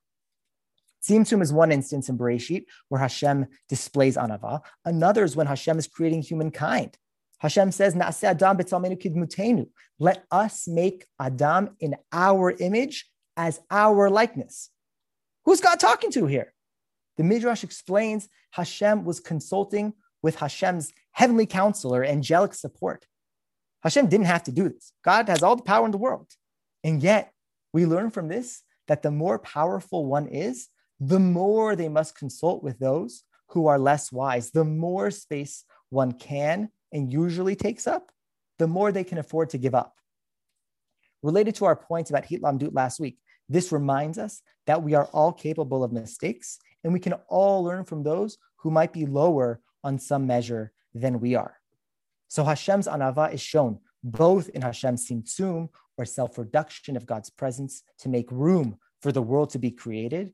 [1.09, 4.63] Tzimtzum is one instance in Bereshit where Hashem displays anava.
[4.85, 6.99] Another is when Hashem is creating humankind.
[7.39, 9.69] Hashem says, Adam kidmutenu.
[9.99, 14.71] Let us make Adam in our image as our likeness.
[15.45, 16.55] Who's God talking to here?
[17.17, 23.07] The Midrash explains Hashem was consulting with Hashem's heavenly counselor, angelic support.
[23.83, 24.93] Hashem didn't have to do this.
[25.05, 26.29] God has all the power in the world.
[26.83, 27.33] And yet,
[27.73, 30.69] we learn from this that the more powerful one is,
[30.99, 34.51] the more they must consult with those who are less wise.
[34.51, 38.11] The more space one can and usually takes up,
[38.59, 39.95] the more they can afford to give up.
[41.23, 45.33] Related to our points about Hitlamdut last week, this reminds us that we are all
[45.33, 49.99] capable of mistakes and we can all learn from those who might be lower on
[49.99, 51.59] some measure than we are.
[52.29, 58.09] So Hashem's anava is shown both in Hashem's tzimtzum, or self-reduction of God's presence to
[58.09, 60.33] make room for the world to be created,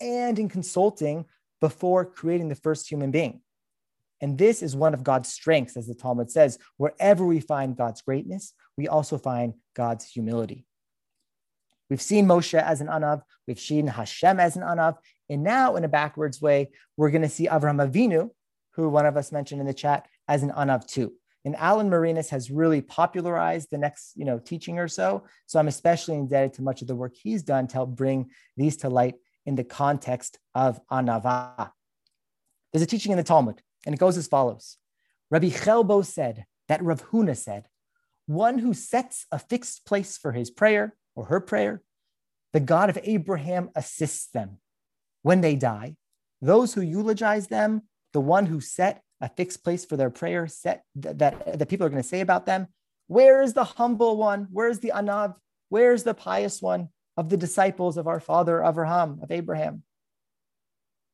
[0.00, 1.24] and in consulting
[1.60, 3.40] before creating the first human being.
[4.20, 8.02] And this is one of God's strengths, as the Talmud says wherever we find God's
[8.02, 10.66] greatness, we also find God's humility.
[11.88, 14.96] We've seen Moshe as an Anav, we've seen Hashem as an Anav,
[15.28, 18.30] and now in a backwards way, we're going to see Avraham Avinu,
[18.72, 21.12] who one of us mentioned in the chat, as an Anav too.
[21.44, 25.24] And Alan Morinis has really popularized the next, you know, teaching or so.
[25.46, 28.78] So I'm especially indebted to much of the work he's done to help bring these
[28.78, 29.14] to light
[29.46, 31.70] in the context of Anava.
[32.72, 34.76] There's a teaching in the Talmud, and it goes as follows.
[35.30, 37.68] Rabbi Chelbo said that Rav Huna said,
[38.26, 41.82] one who sets a fixed place for his prayer or her prayer,
[42.52, 44.58] the God of Abraham assists them.
[45.22, 45.96] When they die,
[46.42, 50.84] those who eulogize them, the one who set a fixed place for their prayer set
[50.96, 52.66] that, that, that people are going to say about them.
[53.06, 54.48] Where is the humble one?
[54.50, 55.36] Where is the Anav?
[55.68, 59.82] Where is the pious one of the disciples of our father Abraham, of Abraham?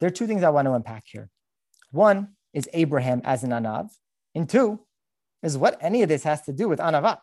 [0.00, 1.28] There are two things I want to unpack here.
[1.90, 3.90] One is Abraham as an Anav,
[4.34, 4.80] and two
[5.42, 7.18] is what any of this has to do with Anava.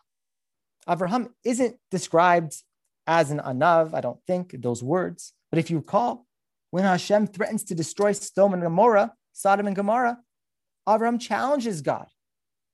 [0.88, 2.56] Avraham isn't described
[3.06, 5.32] as an Anav, I don't think, those words.
[5.50, 6.26] But if you recall,
[6.70, 10.18] when Hashem threatens to destroy Sodom and Gomorrah, Sodom and Gomorrah,
[10.88, 12.06] Avraham challenges God,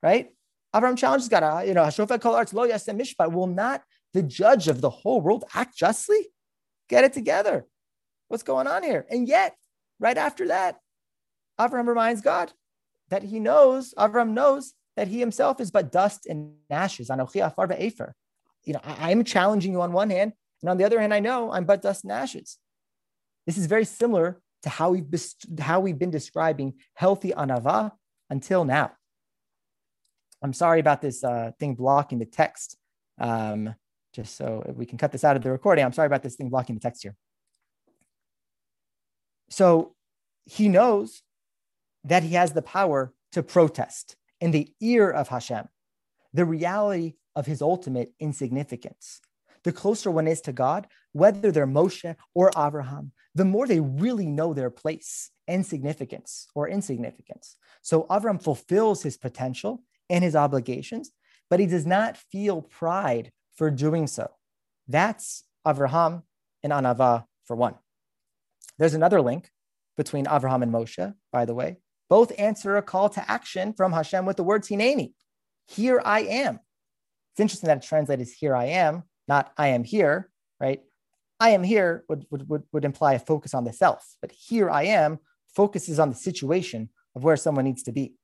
[0.03, 0.31] right?
[0.75, 4.23] Avraham challenges God, uh, you know, Hashofet kol arts lo yasem mishpat, will not the
[4.23, 6.29] judge of the whole world act justly?
[6.89, 7.67] Get it together.
[8.29, 9.07] What's going on here?
[9.11, 9.57] And yet,
[10.01, 10.79] right after that,
[11.59, 12.53] Avraham reminds God
[13.11, 17.09] that he knows, Avram knows that he himself is but dust and ashes.
[17.09, 18.13] Anochi afar ve'efer.
[18.65, 21.21] You know, I, am challenging you on one hand, and on the other hand, I
[21.21, 22.59] know I'm but dust and ashes.
[23.47, 25.07] This is very similar to how we've,
[25.61, 27.93] how we've been describing healthy anava
[28.29, 28.93] until now.
[30.43, 32.77] I'm sorry about this uh, thing blocking the text.
[33.19, 33.75] Um,
[34.13, 35.85] just so we can cut this out of the recording.
[35.85, 37.15] I'm sorry about this thing blocking the text here.
[39.51, 39.95] So
[40.47, 41.23] he knows
[42.07, 45.69] that he has the power to protest in the ear of Hashem,
[46.33, 49.21] the reality of his ultimate insignificance.
[49.65, 54.27] The closer one is to God, whether they're Moshe or Abraham, the more they really
[54.27, 57.57] know their place and significance or insignificance.
[57.83, 61.11] So Avram fulfills his potential and his obligations,
[61.51, 64.31] but he does not feel pride for doing so.
[64.87, 66.23] That's Avraham
[66.63, 67.75] and Anava for one.
[68.79, 69.51] There's another link
[69.97, 71.79] between Avraham and Moshe, by the way.
[72.09, 75.13] Both answer a call to action from Hashem with the word Hineni.
[75.67, 76.61] Here I am.
[77.33, 80.81] It's interesting that it translated as here I am, not I am here, right?
[81.39, 84.71] I am here would, would, would, would imply a focus on the self, but here
[84.71, 85.19] I am
[85.55, 88.15] focuses on the situation of where someone needs to be.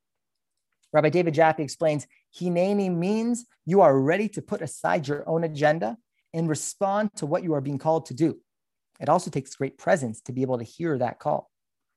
[0.92, 2.06] Rabbi David Jaffe explains
[2.38, 5.96] Hineni means you are ready to put aside your own agenda
[6.34, 8.38] and respond to what you are being called to do.
[9.00, 11.50] It also takes great presence to be able to hear that call.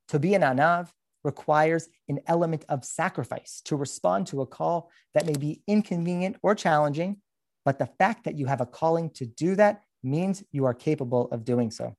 [0.09, 0.89] To be an anav
[1.25, 6.55] requires an element of sacrifice to respond to a call that may be inconvenient or
[6.55, 7.17] challenging,
[7.65, 11.27] but the fact that you have a calling to do that means you are capable
[11.31, 11.95] of doing so.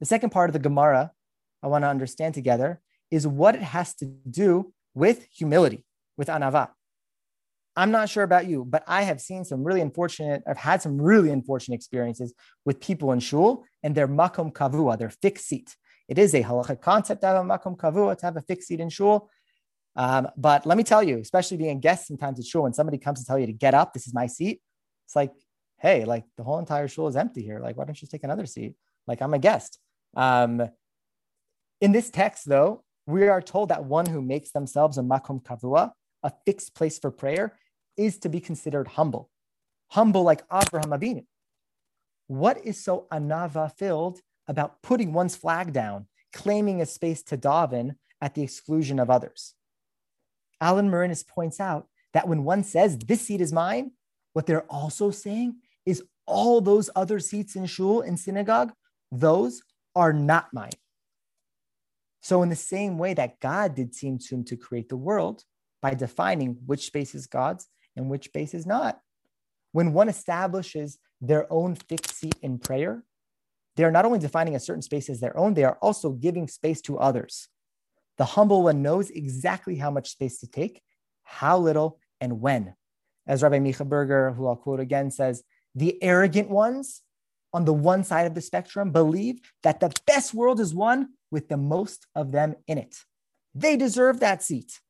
[0.00, 1.10] The second part of the Gemara
[1.62, 5.84] I want to understand together is what it has to do with humility,
[6.16, 6.70] with anava.
[7.74, 11.00] I'm not sure about you, but I have seen some really unfortunate, I've had some
[11.00, 12.32] really unfortunate experiences
[12.64, 15.76] with people in shul and their makom kavua, their fixed seat.
[16.08, 18.80] It is a halachic concept to have a makom kavua, to have a fixed seat
[18.80, 19.28] in shul.
[19.96, 22.98] Um, but let me tell you, especially being a guest sometimes at shul, when somebody
[22.98, 24.60] comes to tell you to get up, this is my seat.
[25.06, 25.32] It's like,
[25.78, 27.60] hey, like the whole entire shul is empty here.
[27.60, 28.74] Like, why don't you take another seat?
[29.06, 29.78] Like, I'm a guest.
[30.16, 30.68] Um,
[31.80, 35.92] in this text, though, we are told that one who makes themselves a makom kavua,
[36.22, 37.58] a fixed place for prayer,
[37.96, 39.30] is to be considered humble.
[39.90, 41.24] Humble like Abraham Avinu.
[42.26, 47.96] What is so anava filled about putting one's flag down, claiming a space to daven
[48.20, 49.54] at the exclusion of others.
[50.60, 53.92] Alan Morinis points out that when one says, This seat is mine,
[54.32, 58.72] what they're also saying is all those other seats in shul, in synagogue,
[59.12, 59.62] those
[59.94, 60.72] are not mine.
[62.20, 65.44] So, in the same way that God did seem to, him to create the world
[65.80, 69.00] by defining which space is God's and which space is not,
[69.72, 73.04] when one establishes their own fixed seat in prayer,
[73.76, 76.48] they are not only defining a certain space as their own, they are also giving
[76.48, 77.48] space to others.
[78.18, 80.82] The humble one knows exactly how much space to take,
[81.22, 82.74] how little, and when.
[83.26, 85.42] As Rabbi Micha Berger, who I'll quote again, says,
[85.74, 87.02] the arrogant ones
[87.52, 91.48] on the one side of the spectrum believe that the best world is one with
[91.48, 92.96] the most of them in it.
[93.54, 94.80] They deserve that seat.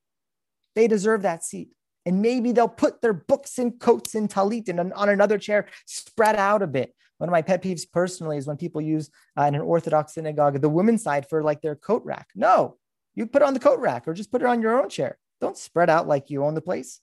[0.74, 1.70] They deserve that seat.
[2.04, 6.36] And maybe they'll put their books and coats and talit and on another chair, spread
[6.36, 6.94] out a bit.
[7.18, 10.60] One of my pet peeves personally is when people use uh, in an Orthodox synagogue
[10.60, 12.28] the women's side for like their coat rack.
[12.34, 12.76] No,
[13.14, 15.18] you put it on the coat rack or just put it on your own chair.
[15.40, 17.00] Don't spread out like you own the place.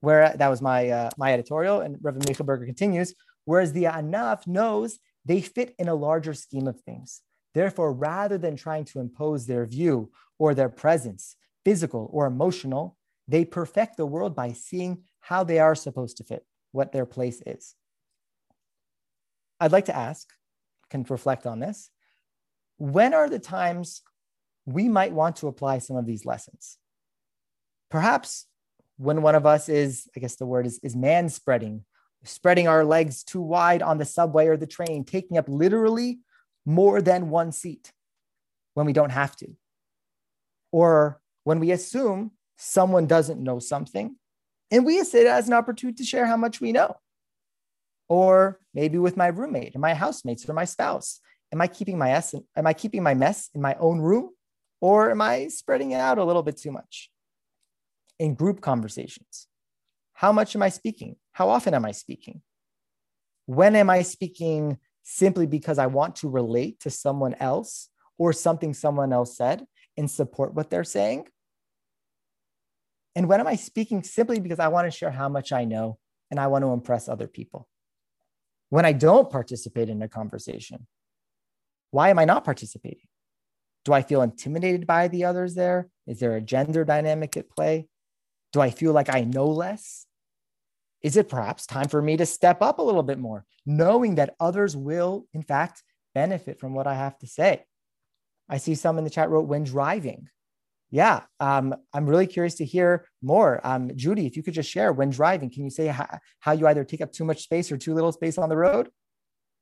[0.00, 3.14] Where that was my uh, my editorial, and Reverend Micha Berger continues.
[3.44, 7.22] Whereas the Anav knows they fit in a larger scheme of things.
[7.54, 12.96] Therefore, rather than trying to impose their view or their presence, physical or emotional,
[13.28, 17.42] they perfect the world by seeing how they are supposed to fit, what their place
[17.46, 17.74] is.
[19.60, 20.28] I'd like to ask,
[20.90, 21.90] can reflect on this.
[22.78, 24.02] When are the times
[24.66, 26.78] we might want to apply some of these lessons?
[27.90, 28.46] Perhaps
[28.98, 31.84] when one of us is, I guess the word is, is man spreading,
[32.24, 36.18] spreading our legs too wide on the subway or the train, taking up literally
[36.64, 37.92] more than one seat
[38.74, 39.48] when we don't have to.
[40.72, 44.16] Or when we assume someone doesn't know something
[44.70, 46.96] and we see it as an opportunity to share how much we know
[48.08, 51.20] or maybe with my roommate and my housemates or my spouse
[51.52, 54.30] am i keeping my mess am i keeping my mess in my own room
[54.80, 57.10] Or am I spreading it out a little bit too much?
[58.18, 59.46] In group conversations,
[60.12, 61.16] how much am I speaking?
[61.32, 62.42] How often am I speaking?
[63.46, 67.88] When am I speaking simply because I want to relate to someone else
[68.18, 71.28] or something someone else said and support what they're saying?
[73.14, 75.98] And when am I speaking simply because I want to share how much I know
[76.30, 77.68] and I want to impress other people?
[78.68, 80.86] When I don't participate in a conversation,
[81.90, 83.06] why am I not participating?
[83.84, 85.88] Do I feel intimidated by the others there?
[86.06, 87.86] Is there a gender dynamic at play?
[88.52, 90.06] Do I feel like I know less?
[91.02, 94.34] Is it perhaps time for me to step up a little bit more, knowing that
[94.40, 97.64] others will, in fact, benefit from what I have to say?
[98.48, 100.28] I see some in the chat wrote when driving.
[100.90, 103.60] Yeah, um, I'm really curious to hear more.
[103.66, 106.06] Um, Judy, if you could just share when driving, can you say how,
[106.40, 108.88] how you either take up too much space or too little space on the road?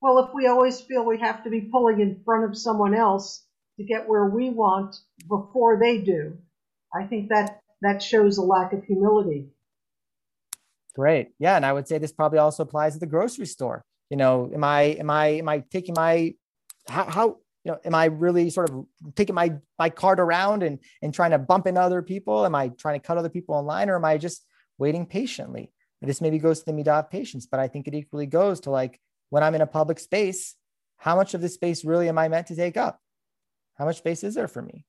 [0.02, 3.46] Well, if we always feel we have to be pulling in front of someone else
[3.78, 4.96] to get where we want
[5.28, 6.36] before they do,
[6.94, 9.46] I think that that shows a lack of humility.
[10.94, 11.30] Great.
[11.38, 13.84] Yeah, and I would say this probably also applies at the grocery store.
[14.10, 16.34] You know, am I am I am I taking my
[16.88, 20.78] how, how you know am I really sort of taking my my cart around and
[21.02, 22.44] and trying to bump into other people?
[22.44, 24.44] Am I trying to cut other people in line, or am I just
[24.78, 25.72] waiting patiently?
[26.00, 28.70] This maybe goes to the midah of patience, but I think it equally goes to
[28.70, 29.00] like
[29.30, 30.54] when I'm in a public space,
[30.98, 33.00] how much of this space really am I meant to take up?
[33.76, 34.84] How much space is there for me?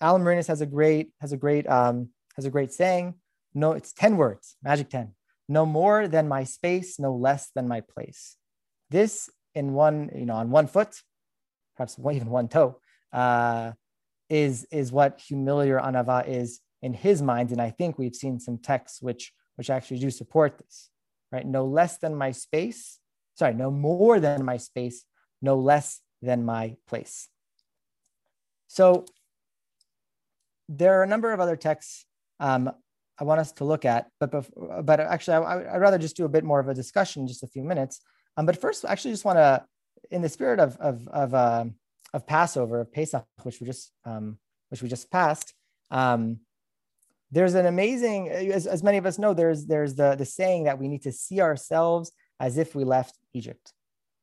[0.00, 3.14] Alan Morinis has a great has a great um, has a great saying.
[3.54, 5.14] No, it's ten words, magic ten
[5.48, 8.36] no more than my space, no less than my place.
[8.90, 10.94] This in one, you know, on one foot,
[11.78, 12.78] perhaps even one toe,
[13.12, 13.72] uh,
[14.28, 17.52] is is what humility or anava is in his mind.
[17.52, 20.90] And I think we've seen some texts which which actually do support this,
[21.32, 21.46] right?
[21.46, 22.98] No less than my space,
[23.36, 25.04] sorry, no more than my space,
[25.40, 27.28] no less than my place.
[28.66, 29.06] So
[30.68, 32.04] there are a number of other texts
[32.40, 32.70] um,
[33.18, 34.10] I want us to look at.
[34.20, 34.30] But
[34.84, 37.42] but actually, I, would rather just do a bit more of a discussion, in just
[37.42, 38.00] a few minutes.
[38.36, 39.64] Um, but first, I actually just want to,
[40.10, 41.64] in the spirit of of of, uh,
[42.14, 44.38] of Passover, of Pesach, which we just um,
[44.70, 45.54] which we just passed.
[45.90, 46.40] Um,
[47.30, 50.78] there's an amazing, as, as many of us know, there's there's the the saying that
[50.78, 53.72] we need to see ourselves as if we left Egypt,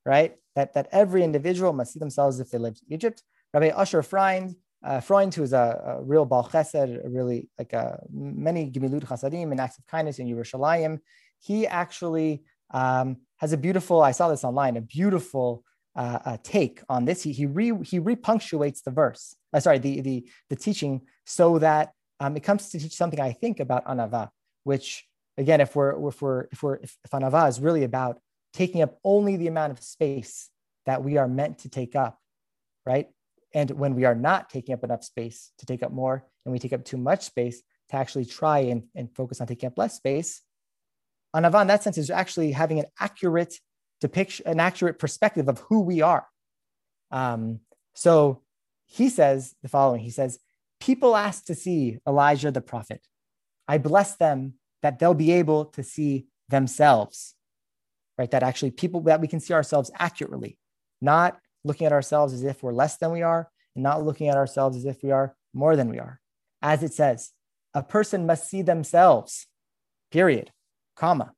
[0.06, 0.36] right?
[0.56, 3.24] That that every individual must see themselves as if they left Egypt.
[3.54, 4.56] Rabbi Usher Freund
[4.86, 9.04] uh, Freund, who is a, a real Baal Chesed, really like a, uh, many Gemilut
[9.04, 11.00] Chasadim and acts of kindness in Yerushalayim,
[11.40, 15.64] he actually um, has a beautiful, I saw this online, a beautiful
[15.96, 17.24] uh, uh, take on this.
[17.24, 21.92] He, he, re, he repunctuates the verse, uh, sorry, the, the, the teaching so that
[22.20, 24.30] um, it comes to teach something I think about Anava,
[24.64, 25.06] which
[25.38, 28.20] again, if we're, if we're, if we're, if, if Anava is really about
[28.54, 30.50] taking up only the amount of space
[30.86, 32.20] that we are meant to take up,
[32.86, 33.10] right?
[33.54, 36.60] And when we are not taking up enough space to take up more, and we
[36.60, 39.96] take up too much space to actually try and, and focus on taking up less
[39.96, 40.42] space,
[41.36, 43.60] Anava in that sense is actually having an accurate
[44.02, 46.28] depiction, an accurate perspective of who we are.
[47.12, 47.62] Um,
[47.94, 48.42] so
[48.86, 50.40] he says the following He says,
[50.80, 53.02] People ask to see Elijah the prophet.
[53.68, 57.34] I bless them that they'll be able to see themselves,
[58.18, 58.30] right?
[58.30, 60.60] That actually people that we can see ourselves accurately,
[61.02, 64.38] not looking at ourselves as if we're less than we are and not looking at
[64.38, 66.20] ourselves as if we are more than we are.
[66.62, 67.32] As it says,
[67.74, 69.48] a person must see themselves,
[70.12, 70.52] period,
[70.96, 71.34] comma.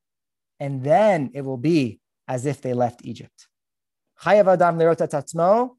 [0.60, 3.48] And then it will be as if they left Egypt.
[4.24, 5.72] Hayavadam Lirota Tatmo,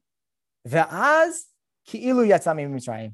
[0.65, 1.45] the Az
[1.85, 3.13] ki ilu yatzami.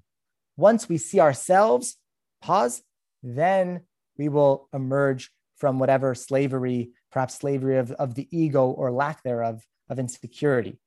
[0.58, 1.98] Once we see ourselves,
[2.42, 2.82] pause,
[3.22, 3.82] then
[4.18, 9.62] we will emerge from whatever slavery, perhaps slavery of, of the ego or lack thereof,
[9.90, 10.80] of insecurity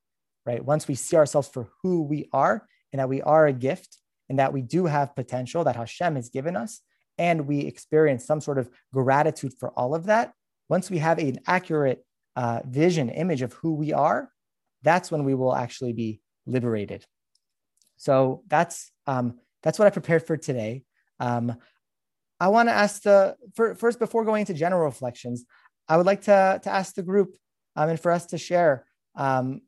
[0.49, 0.64] right?
[0.64, 3.99] Once we see ourselves for who we are and that we are a gift
[4.30, 6.80] and that we do have potential that Hashem has given us,
[7.18, 10.32] and we experience some sort of gratitude for all of that,
[10.68, 12.03] once we have an accurate
[12.37, 14.31] uh, vision, image of who we are,
[14.83, 17.05] that's when we will actually be liberated.
[17.97, 20.85] So that's um, that's what I prepared for today.
[21.18, 21.57] Um,
[22.41, 25.45] I want to ask the for, first before going into general reflections,
[25.89, 27.37] I would like to to ask the group
[27.74, 28.85] um, and for us to share
[29.16, 29.62] um,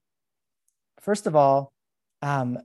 [1.00, 1.72] first of all,
[2.22, 2.58] um,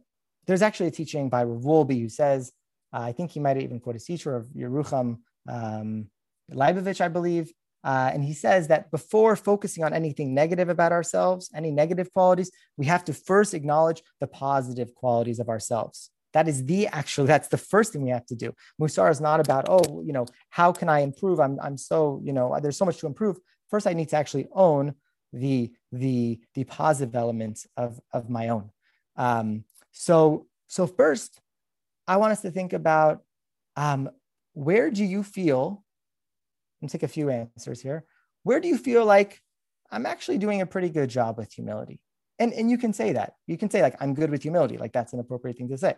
[0.45, 2.51] there's actually a teaching by Rav who says,
[2.93, 5.17] uh, I think he might even quote a teacher of Yerucham
[5.49, 6.09] um,
[6.51, 7.51] Leibovich, I believe.
[7.85, 12.51] Uh, and he says that before focusing on anything negative about ourselves, any negative qualities,
[12.77, 16.09] we have to first acknowledge the positive qualities of ourselves.
[16.33, 18.53] That is the actually, that's the first thing we have to do.
[18.81, 21.39] Musar is not about, oh, you know, how can I improve?
[21.39, 23.37] I'm, I'm so, you know, there's so much to improve.
[23.69, 24.95] First, I need to actually own
[25.31, 28.71] the the the positive elements of of my own.
[29.15, 31.39] Um, so so first,
[32.07, 33.23] I want us to think about
[33.75, 34.09] um,
[34.53, 35.84] where do you feel?
[36.81, 38.05] Me take a few answers here.
[38.43, 39.41] Where do you feel like
[39.91, 41.99] I'm actually doing a pretty good job with humility?
[42.37, 43.35] And, and you can say that.
[43.47, 44.77] You can say, like, I'm good with humility.
[44.77, 45.95] Like, that's an appropriate thing to say.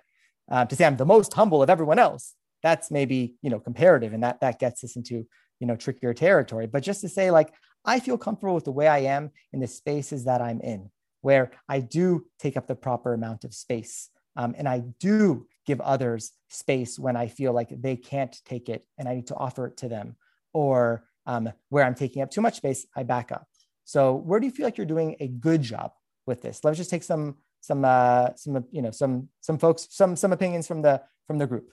[0.50, 4.14] Uh, to say I'm the most humble of everyone else, that's maybe, you know, comparative.
[4.14, 5.26] And that, that gets us into,
[5.60, 6.68] you know, trickier territory.
[6.68, 7.54] But just to say, like,
[7.84, 10.90] I feel comfortable with the way I am in the spaces that I'm in,
[11.22, 14.10] where I do take up the proper amount of space.
[14.36, 18.86] Um, and I do give others space when I feel like they can't take it
[18.98, 20.16] and I need to offer it to them.
[20.54, 23.48] Or um, where I'm taking up too much space, I back up.
[23.84, 25.92] So where do you feel like you're doing a good job
[26.26, 26.64] with this?
[26.64, 30.68] Let's just take some some uh, some you know some some folks some some opinions
[30.68, 31.72] from the from the group.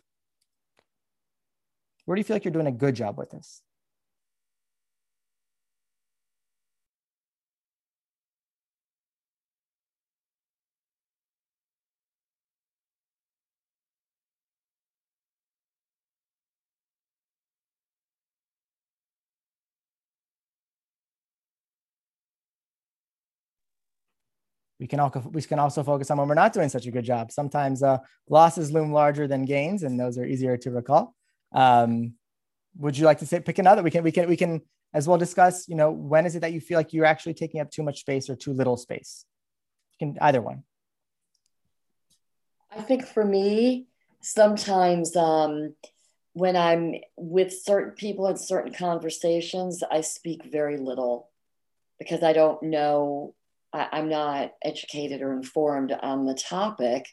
[2.05, 3.63] Where do you feel like you're doing a good job with this?
[24.81, 27.05] We can also we can also focus on when we're not doing such a good
[27.05, 27.31] job.
[27.31, 27.99] Sometimes uh,
[28.29, 31.15] losses loom larger than gains, and those are easier to recall.
[31.53, 32.15] Um,
[32.77, 33.83] would you like to say pick another?
[33.83, 34.63] We can we can we can
[34.93, 35.69] as well discuss.
[35.69, 38.01] You know, when is it that you feel like you're actually taking up too much
[38.01, 39.25] space or too little space?
[39.99, 40.65] You can either one.
[42.77, 43.87] I think for me,
[44.21, 45.75] sometimes um,
[46.33, 51.31] when I'm with certain people in certain conversations, I speak very little
[52.01, 53.35] because I don't know
[53.75, 57.07] I, am not educated or informed on the topic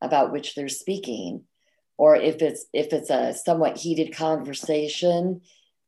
[0.00, 1.44] about which they're speaking
[1.98, 5.40] or if it's if it's a somewhat heated conversation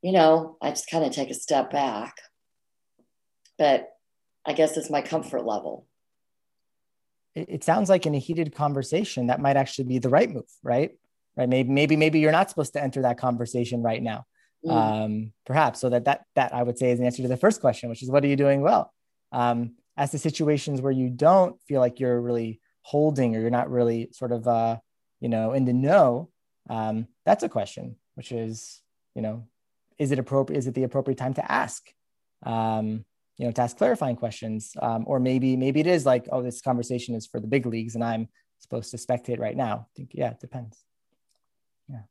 [0.03, 2.15] you know i just kind of take a step back.
[3.59, 3.89] But
[4.47, 5.87] i guess it's my comfort level.
[7.35, 10.51] It, it sounds like in a heated conversation that might actually be the right move
[10.63, 10.93] right?
[11.37, 14.27] Right maybe maybe maybe you're not supposed to enter that conversation right now
[14.65, 14.73] mm.
[14.73, 15.81] um, perhaps.
[15.81, 18.03] So that that that i would say is an answer to the first question which
[18.03, 18.93] is what are you doing well?
[19.33, 23.69] Um, as to situations where you don't feel like you're really holding or you're not
[23.69, 24.79] really sort of uh,
[25.21, 26.31] you know in the know
[26.71, 28.81] um, that's a question which is
[29.15, 29.45] you know
[29.99, 31.83] is it appropriate is it the appropriate time to ask
[32.47, 33.05] um,
[33.37, 34.73] you know to ask clarifying questions?
[34.81, 37.95] Um, or maybe maybe it is like oh this conversation is for the big leagues
[37.97, 38.29] and i'm
[38.61, 39.87] supposed to spectate right now.
[39.91, 40.85] I think yeah it depends.
[41.89, 42.03] Yeah.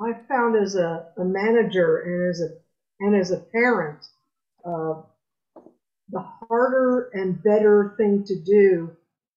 [0.00, 2.65] I found as a, a manager and as a
[3.00, 3.98] and as a parent,
[4.64, 4.94] uh,
[6.10, 8.90] the harder and better thing to do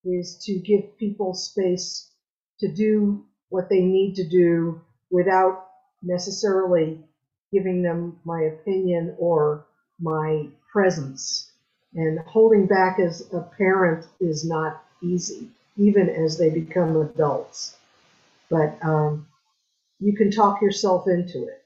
[0.06, 2.12] is to give people space
[2.60, 4.82] to do what they need to do
[5.12, 5.68] without
[6.04, 7.00] necessarily
[7.52, 9.66] giving them my opinion or
[10.00, 11.52] my presence.
[11.96, 17.78] And holding back as a parent is not easy, even as they become adults.
[18.50, 19.28] But um,
[20.00, 21.59] you can talk yourself into it.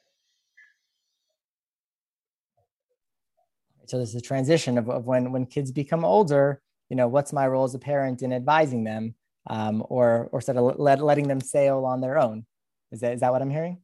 [3.94, 7.46] So there's a transition of, of when when kids become older you know what's my
[7.46, 9.14] role as a parent in advising them
[9.52, 12.44] um, or or sort of let, letting them sail on their own?
[12.92, 13.78] Is that is that what i'm hearing?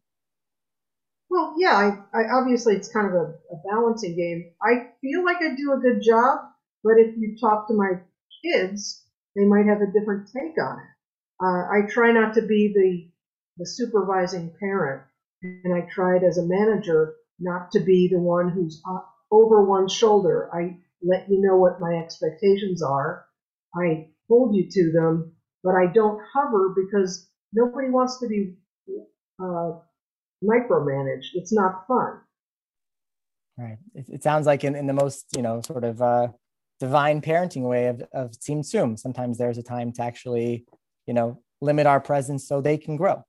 [1.30, 4.52] Well yeah I, I obviously it's kind of a, a balancing game.
[4.64, 6.40] I feel like i do a good job
[6.84, 8.02] but if you talk to my
[8.44, 9.06] kids
[9.36, 11.46] they might have a different take on it.
[11.46, 13.12] Uh, i try not to be the
[13.62, 15.04] the supervising parent
[15.44, 18.82] and i tried as a manager not to be the one who's
[19.32, 20.50] over one shoulder.
[20.54, 23.26] I let you know what my expectations are.
[23.76, 28.56] I hold you to them, but I don't hover because nobody wants to be
[29.42, 29.72] uh,
[30.44, 31.30] micromanaged.
[31.34, 32.20] It's not fun.
[33.58, 33.78] Right.
[33.94, 36.30] It, it, sounds like in, in the most, you know, sort of uh,
[36.80, 40.66] divine parenting way of, of tzimtzum, sometimes there's a time to actually,
[41.06, 43.26] you know, limit our presence so they can grow.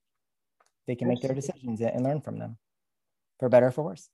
[0.86, 2.58] They can make their decisions and learn from them
[3.38, 4.08] for better or for worse.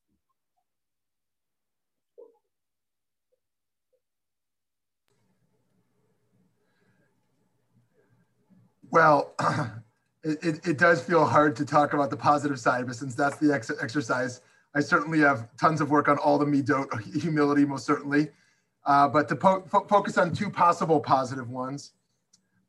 [8.97, 9.35] Well,
[10.25, 13.53] it, it, does feel hard to talk about the positive side, but since that's the
[13.53, 14.41] ex- exercise,
[14.75, 16.89] I certainly have tons of work on all the middot
[17.21, 18.29] humility, most certainly.
[18.87, 21.93] Uh, but to po- fo- focus on two possible positive ones.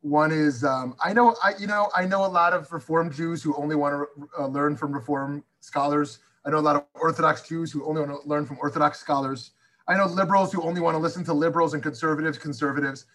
[0.01, 3.41] One is um, I know I you know I know a lot of Reform Jews
[3.41, 6.19] who only want to uh, learn from Reform scholars.
[6.43, 9.51] I know a lot of Orthodox Jews who only want to learn from Orthodox scholars.
[9.87, 13.05] I know liberals who only want to listen to liberals and conservatives, conservatives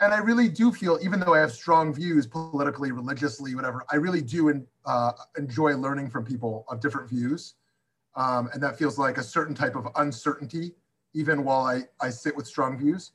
[0.00, 3.96] and I really do feel, even though I have strong views politically, religiously, whatever, I
[3.96, 7.54] really do in, uh, enjoy learning from people of different views.
[8.14, 10.72] Um, and that feels like a certain type of uncertainty,
[11.14, 13.12] even while I, I sit with strong views.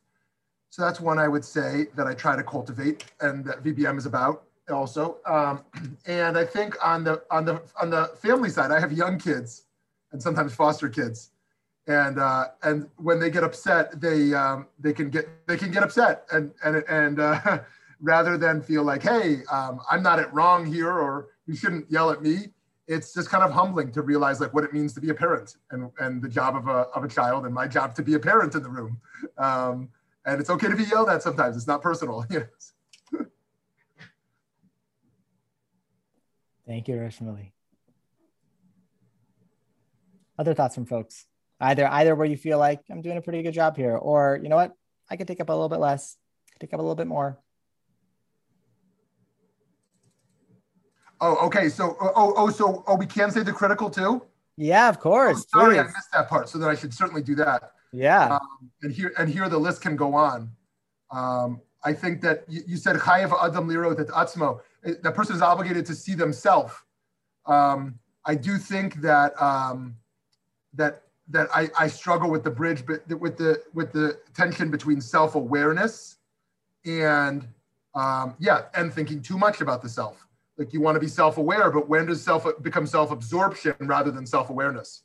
[0.70, 4.06] So that's one I would say that I try to cultivate and that VBM is
[4.06, 5.18] about also.
[5.26, 5.64] Um,
[6.06, 9.64] and I think on the on the on the family side, I have young kids
[10.12, 11.32] and sometimes foster kids,
[11.88, 15.84] and uh, and when they get upset, they um, they can get they can get
[15.84, 17.60] upset and and and uh,
[18.02, 22.12] rather than feel like, hey, um, I'm not at wrong here or you shouldn't yell
[22.12, 22.50] at me.
[22.88, 25.56] It's just kind of humbling to realize like what it means to be a parent
[25.72, 28.20] and, and the job of a, of a child and my job to be a
[28.20, 29.00] parent in the room.
[29.38, 29.90] Um,
[30.26, 31.58] and it's okay to be yelled at sometimes.
[31.58, 32.26] It's not personal.
[32.32, 32.74] yes.
[36.66, 37.52] Thank you, Rav Shmuley.
[40.38, 41.28] Other thoughts from folks?
[41.60, 44.50] Either either where you feel like I'm doing a pretty good job here, or you
[44.50, 44.74] know what,
[45.10, 46.18] I could take up a little bit less,
[46.60, 47.40] take up a little bit more.
[51.20, 51.70] Oh, okay.
[51.70, 54.22] So, oh, oh, oh, so, oh, we can say the critical too.
[54.56, 55.46] Yeah, of course.
[55.56, 55.80] Oh, sorry, please.
[55.80, 56.50] I missed that part.
[56.50, 57.72] So then I should certainly do that.
[57.92, 58.36] Yeah.
[58.36, 60.52] Um, and here, and here, the list can go on.
[61.12, 64.60] Um, I think that you, you said chayev adam lirot et atzmo.
[64.84, 66.74] That person is obligated to see themselves.
[67.46, 69.96] Um, I do think that um,
[70.74, 75.02] that that I, I struggle with the bridge, but with the with the tension between
[75.02, 76.18] self awareness
[76.86, 77.48] and
[77.96, 80.26] um, yeah, and thinking too much about the self.
[80.58, 85.04] Like you want to be self-aware but when does self become self-absorption rather than self-awareness?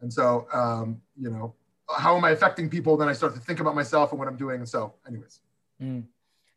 [0.00, 1.54] And so um, you know
[1.94, 4.36] how am i affecting people then i start to think about myself and what i'm
[4.36, 4.58] doing?
[4.58, 5.40] And so anyways.
[5.80, 6.04] Mm.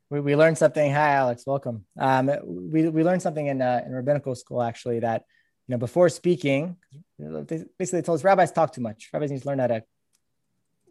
[0.09, 0.91] we, we learned something.
[0.91, 1.45] Hi alex.
[1.45, 1.85] Welcome.
[1.97, 5.25] Um, we, we learned something in, uh, in rabbinical school actually that
[5.67, 6.77] you know before speaking
[7.77, 9.83] basically told us rabbis talk too much rabbis need to learn how to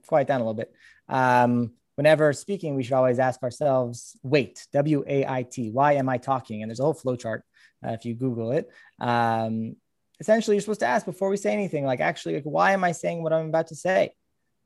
[0.06, 0.72] quiet down a little bit
[1.08, 6.08] um, whenever speaking, we should always ask ourselves, wait, W A I T, why am
[6.08, 6.62] I talking?
[6.62, 7.44] And there's a whole flow chart
[7.86, 8.70] uh, if you Google it.
[9.00, 9.76] Um,
[10.20, 12.92] essentially, you're supposed to ask before we say anything, like, actually, like, why am I
[12.92, 14.12] saying what I'm about to say?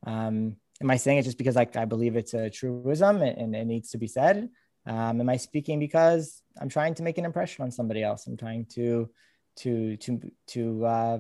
[0.07, 3.57] Um, am I saying it just because like I believe it's a truism and, and
[3.57, 4.49] it needs to be said?
[4.87, 8.27] Um, am I speaking because I'm trying to make an impression on somebody else?
[8.27, 9.11] I'm trying to,
[9.59, 11.19] to, to, to, uh,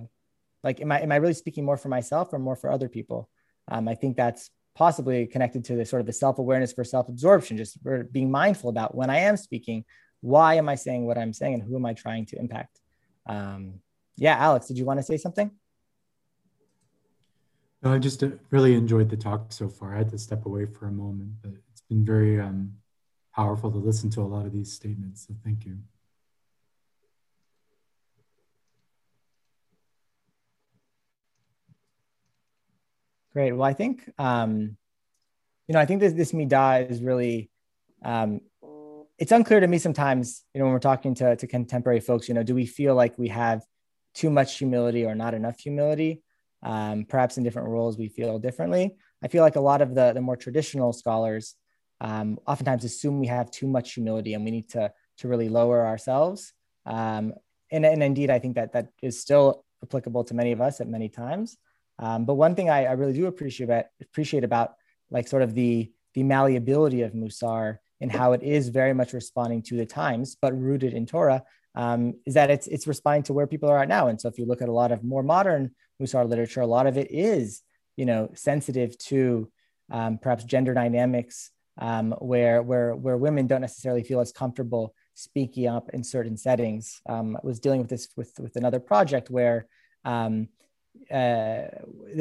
[0.64, 3.28] like, am I, am I really speaking more for myself or more for other people?
[3.68, 7.82] Um, I think that's possibly connected to the sort of the self-awareness for self-absorption just
[7.82, 9.84] for being mindful about when i am speaking
[10.20, 12.80] why am i saying what i'm saying and who am i trying to impact?
[13.26, 13.80] Um,
[14.16, 15.50] yeah alex did you want to say something?
[17.82, 19.94] No i just uh, really enjoyed the talk so far.
[19.96, 22.74] I had to step away for a moment but it's been very um,
[23.34, 25.76] powerful to listen to a lot of these statements so thank you
[33.38, 33.52] Great.
[33.52, 34.76] Well, I think um,
[35.68, 37.48] you know, I think this this midah is really
[38.04, 38.40] um,
[39.16, 40.42] it's unclear to me sometimes.
[40.52, 43.16] You know, when we're talking to to contemporary folks, you know, do we feel like
[43.16, 43.62] we have
[44.12, 46.20] too much humility or not enough humility?
[46.64, 48.96] Um, perhaps in different roles we feel differently.
[49.22, 51.54] I feel like a lot of the the more traditional scholars
[52.00, 55.86] um, oftentimes assume we have too much humility and we need to to really lower
[55.86, 56.52] ourselves.
[56.86, 57.34] Um,
[57.70, 60.88] and, and indeed, I think that that is still applicable to many of us at
[60.88, 61.56] many times.
[61.98, 64.74] Um, but one thing I, I, really do appreciate about, appreciate about
[65.10, 69.62] like sort of the the malleability of Musar and how it is very much responding
[69.62, 71.44] to the times, but rooted in Torah,
[71.74, 74.08] um, is that it's it's responding to where people are at now.
[74.08, 76.86] And so if you look at a lot of more modern Musar literature, a lot
[76.86, 77.62] of it is
[77.96, 79.50] you know sensitive to
[79.90, 85.66] um, perhaps gender dynamics, um, where where where women don't necessarily feel as comfortable speaking
[85.66, 87.00] up in certain settings.
[87.08, 89.66] Um, I was dealing with this with with another project where
[90.04, 90.48] um,
[91.10, 91.64] uh,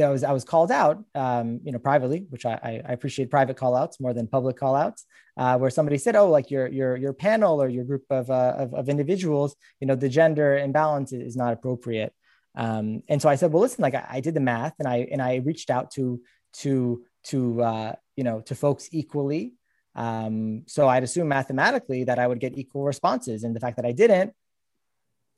[0.02, 3.58] I was I was called out, um, you know, privately, which I, I appreciate private
[3.58, 6.96] call outs more than public call outs, uh, where somebody said, "Oh, like your your
[6.96, 11.12] your panel or your group of, uh, of, of individuals, you know, the gender imbalance
[11.12, 12.14] is not appropriate."
[12.56, 15.08] Um, and so I said, "Well, listen, like I, I, did the math, and I
[15.12, 16.22] and I reached out to
[16.60, 19.54] to to uh, you know to folks equally.
[19.96, 23.86] Um, so I'd assume mathematically that I would get equal responses, and the fact that
[23.86, 24.34] I didn't,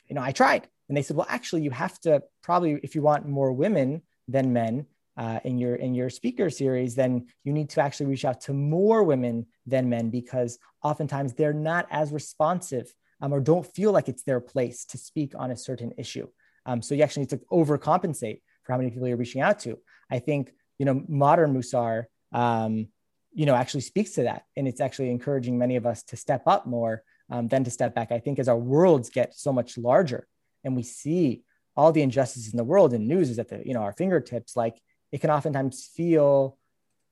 [0.08, 3.02] you know, I tried." And they said, well, actually, you have to probably, if you
[3.02, 4.88] want more women than men
[5.18, 8.54] uh, in your in your speaker series, then you need to actually reach out to
[8.54, 14.08] more women than men because oftentimes they're not as responsive um, or don't feel like
[14.08, 16.28] it's their place to speak on a certain issue.
[16.66, 19.78] Um, so you actually need to overcompensate for how many people you're reaching out to.
[20.10, 22.88] I think you know modern Musar, um,
[23.34, 26.44] you know, actually speaks to that, and it's actually encouraging many of us to step
[26.48, 28.12] up more um, than to step back.
[28.12, 30.28] I think as our worlds get so much larger,
[30.64, 31.44] and we see
[31.76, 34.56] all the injustices in the world and news is at the you know our fingertips
[34.56, 34.82] like
[35.12, 36.58] it can oftentimes feel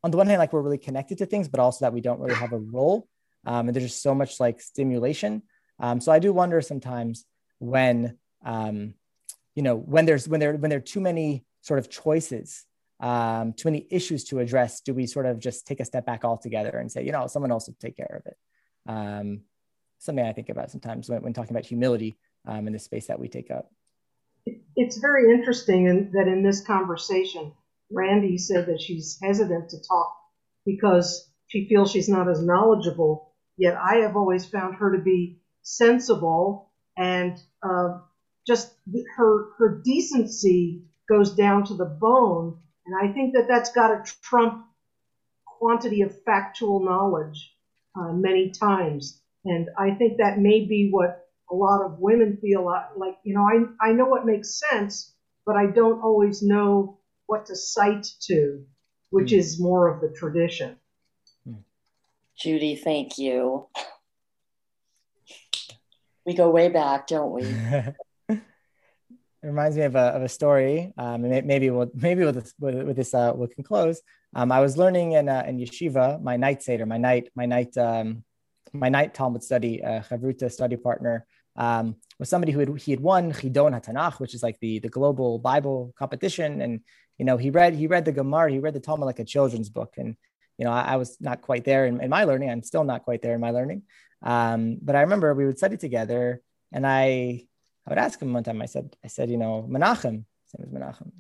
[0.04, 2.20] on the one hand like we're really connected to things but also that we don't
[2.20, 3.08] really have a role
[3.46, 5.42] um, and there's just so much like stimulation
[5.80, 7.26] um, so i do wonder sometimes
[7.60, 8.94] when um,
[9.56, 12.66] you know when there's when there when there are too many sort of choices
[13.00, 16.26] um, too many issues to address, do we sort of just take a step back
[16.26, 18.38] altogether and say, you know, someone else will take care of it?
[18.88, 19.42] Um,
[20.00, 22.18] something I think about sometimes when, when talking about humility
[22.48, 23.72] um, in the space that we take up.
[24.76, 27.54] It's very interesting in, that in this conversation,
[27.92, 30.16] Randy said that she's hesitant to talk
[30.66, 33.34] because she feels she's not as knowledgeable.
[33.58, 38.00] Yet I have always found her to be sensible and uh,
[38.46, 38.74] just
[39.18, 42.60] her her decency goes down to the bone.
[42.86, 44.66] And I think that that's got to trump
[45.46, 47.54] quantity of factual knowledge
[47.96, 49.22] uh, many times.
[49.46, 53.44] And I think that may be what a lot of women feel like, you know,
[53.44, 55.14] I, I know what makes sense,
[55.46, 58.64] but I don't always know what to cite to,
[59.10, 59.38] which mm.
[59.38, 60.78] is more of the tradition.
[62.38, 63.68] Judy, thank you.
[66.26, 67.44] We go way back, don't we?
[68.30, 68.42] it
[69.42, 70.94] reminds me of a, of a story.
[70.98, 74.02] Um, and maybe we'll maybe with this, with, with this uh, we can close.
[74.36, 77.76] Um, I was learning in uh, in yeshiva, my night seder, my night my night
[77.78, 78.24] um,
[78.74, 81.26] my night Talmud study, uh, Chavruta study partner
[81.58, 84.90] um, was somebody who had, he had won Chidon HaTanach, which is like the, the
[84.90, 86.62] global Bible competition.
[86.62, 86.82] And,
[87.18, 89.70] you know, he read, he read the Gemara, he read the Talmud like a children's
[89.70, 89.96] book.
[89.98, 90.16] And,
[90.58, 92.50] you know, I, I was not quite there in, in, my learning.
[92.50, 93.84] I'm still not quite there in my learning.
[94.22, 96.42] Um, but I remember we would study together
[96.72, 97.46] and I,
[97.86, 100.70] I would ask him one time, I said, I said, you know, Menachem, same as
[100.70, 101.12] Menachem.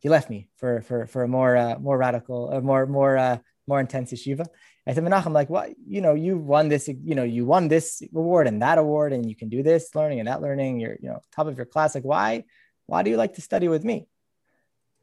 [0.00, 3.38] He left me for, for, for a more, uh, more radical, or more, more, uh,
[3.66, 4.46] more intense yeshiva.
[4.86, 8.02] I said, Menachem, like, what, you know, you won this, you know, you won this
[8.14, 10.80] award and that award, and you can do this learning and that learning.
[10.80, 11.94] You're, you know, top of your class.
[11.94, 12.44] Like, why,
[12.86, 14.06] why do you like to study with me?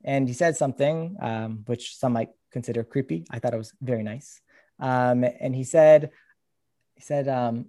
[0.03, 3.25] And he said something um, which some might consider creepy.
[3.31, 4.41] I thought it was very nice.
[4.79, 6.11] Um, and he said,
[6.95, 7.67] he said, um,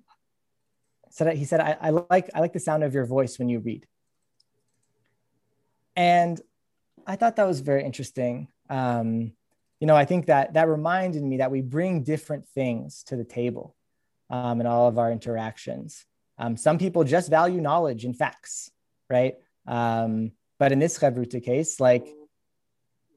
[1.33, 3.87] he said, I, I like, I like the sound of your voice when you read.
[5.97, 6.41] And
[7.07, 8.49] I thought that was very interesting.
[8.69, 9.33] Um,
[9.81, 13.25] you know, I think that that reminded me that we bring different things to the
[13.25, 13.75] table
[14.29, 16.05] um, in all of our interactions.
[16.39, 18.71] Um, some people just value knowledge and facts,
[19.09, 19.35] right?
[19.67, 22.07] Um, but in this Chavruta case, like,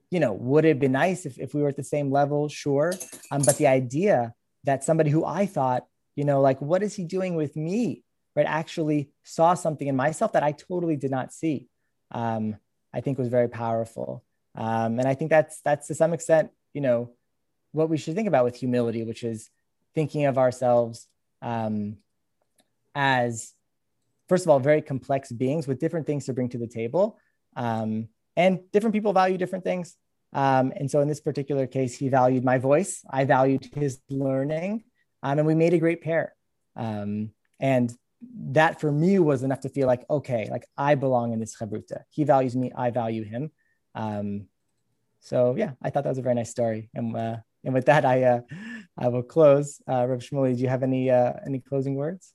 [0.10, 2.48] you know, would it be nice if, if we were at the same level?
[2.48, 2.94] Sure.
[3.32, 4.34] Um, but the idea
[4.64, 5.86] that somebody who I thought,
[6.16, 8.04] you know, like, what is he doing with me?
[8.36, 11.68] Right, actually saw something in myself that I totally did not see.
[12.10, 12.56] Um,
[12.92, 14.24] I think was very powerful.
[14.56, 17.12] Um, and I think that's that's to some extent, you know,
[17.72, 19.50] what we should think about with humility, which is
[19.96, 21.08] thinking of ourselves
[21.42, 21.98] um,
[22.96, 23.54] as,
[24.30, 27.18] first of all, very complex beings with different things to bring to the table.
[27.56, 29.96] Um, and different people value different things.
[30.34, 33.04] Um, and so in this particular case, he valued my voice.
[33.10, 34.84] I valued his learning.
[35.22, 36.34] Um, and we made a great pair.
[36.76, 37.94] Um, and
[38.50, 42.04] that for me was enough to feel like, okay, like I belong in this chavruta.
[42.10, 43.52] He values me, I value him.
[43.96, 44.48] Um,
[45.20, 46.90] so yeah, I thought that was a very nice story.
[46.94, 48.42] And uh, and with that, I uh,
[48.98, 49.82] I will close.
[49.88, 52.34] Uh, Rav Shmuley, do you have any uh, any closing words?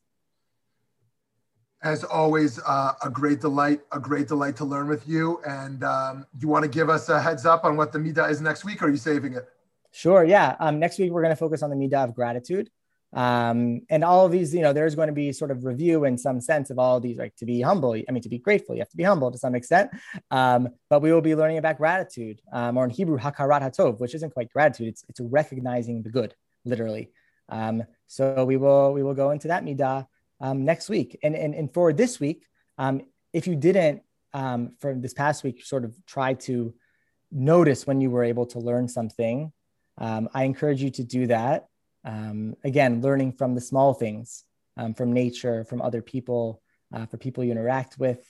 [1.80, 5.40] As always, uh, a great delight, a great delight to learn with you.
[5.46, 8.40] And um, you want to give us a heads up on what the midah is
[8.40, 9.48] next week, or are you saving it?
[9.92, 10.24] Sure.
[10.24, 10.56] Yeah.
[10.58, 12.70] Um, next week we're going to focus on the midah of gratitude.
[13.14, 16.18] Um, and all of these, you know, there's going to be sort of review in
[16.18, 17.94] some sense of all of these, like to be humble.
[17.94, 19.90] I mean, to be grateful, you have to be humble to some extent.
[20.30, 24.14] Um, but we will be learning about gratitude, um, or in Hebrew, hakarat hatov, which
[24.14, 24.88] isn't quite gratitude.
[24.88, 26.34] It's it's recognizing the good,
[26.64, 27.10] literally.
[27.48, 30.06] Um, so we will we will go into that midah
[30.40, 31.18] um, next week.
[31.22, 32.44] And, and and for this week,
[32.76, 33.00] um,
[33.32, 34.02] if you didn't
[34.34, 36.74] um, from this past week, sort of try to
[37.32, 39.52] notice when you were able to learn something.
[39.96, 41.67] Um, I encourage you to do that
[42.08, 44.44] um, again, learning from the small things,
[44.78, 46.62] um, from nature, from other people,
[46.94, 48.24] uh, for people you interact with.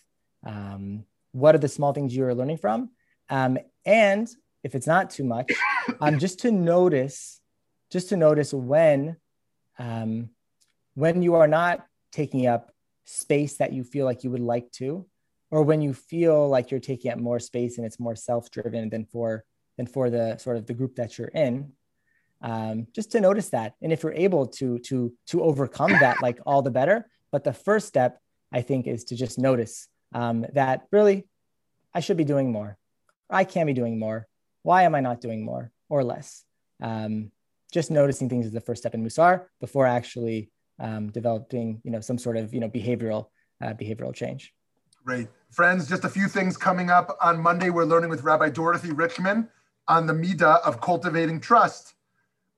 [0.45, 2.91] Um, what are the small things you are learning from?
[3.31, 3.57] Um,
[3.87, 4.29] and
[4.65, 5.53] if it's not too much,
[6.01, 7.41] um, just to notice,
[7.93, 9.17] just to notice when,
[9.79, 10.31] um,
[10.95, 12.73] when you are not taking up
[13.05, 15.07] space that you feel like you would like to,
[15.53, 19.05] or when you feel like you're taking up more space and it's more self-driven than
[19.05, 19.45] for
[19.77, 21.73] than for the sort of the group that you're in
[22.41, 23.75] um, just to notice that.
[23.83, 27.09] And if you're able to to to overcome that like all the better.
[27.31, 28.21] But the first step
[28.53, 31.27] i think is to just notice um, that really
[31.95, 32.77] i should be doing more.
[33.31, 34.27] I can be doing more.
[34.63, 36.45] Why am i not doing more or less?
[36.83, 37.31] Um,
[37.73, 42.01] just noticing things is the first step in musar before actually um, developing you know
[42.01, 43.27] some sort of you know behavioral
[43.61, 44.55] uh, behavioral change.
[45.05, 45.29] Great.
[45.51, 47.71] Friends just a few things coming up on monday.
[47.71, 49.49] We're learning with rabbi dorothy richman
[49.89, 51.95] on the midah of cultivating trust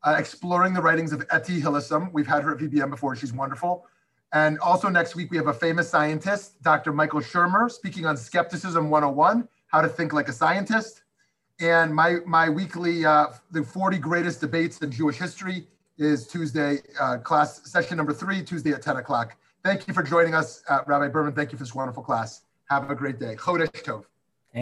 [0.02, 2.12] uh, exploring the writings of Etty Hillesum.
[2.12, 3.14] We've had her at VBM before.
[3.16, 3.86] She's wonderful.
[4.32, 6.92] And also next week, we have a famous scientist, Dr.
[6.92, 11.02] Michael Shermer, speaking on Skepticism 101, how to think like a scientist.
[11.60, 15.66] and my my weekly uh, the 40 greatest debates in Jewish history
[15.98, 19.36] is Tuesday uh, class session number three Tuesday at 10 o'clock.
[19.62, 21.34] Thank you for joining us, uh, Rabbi Berman.
[21.34, 22.42] Thank you for this wonderful class.
[22.70, 23.36] Have a great day.
[23.36, 24.09] Chodesh Tov.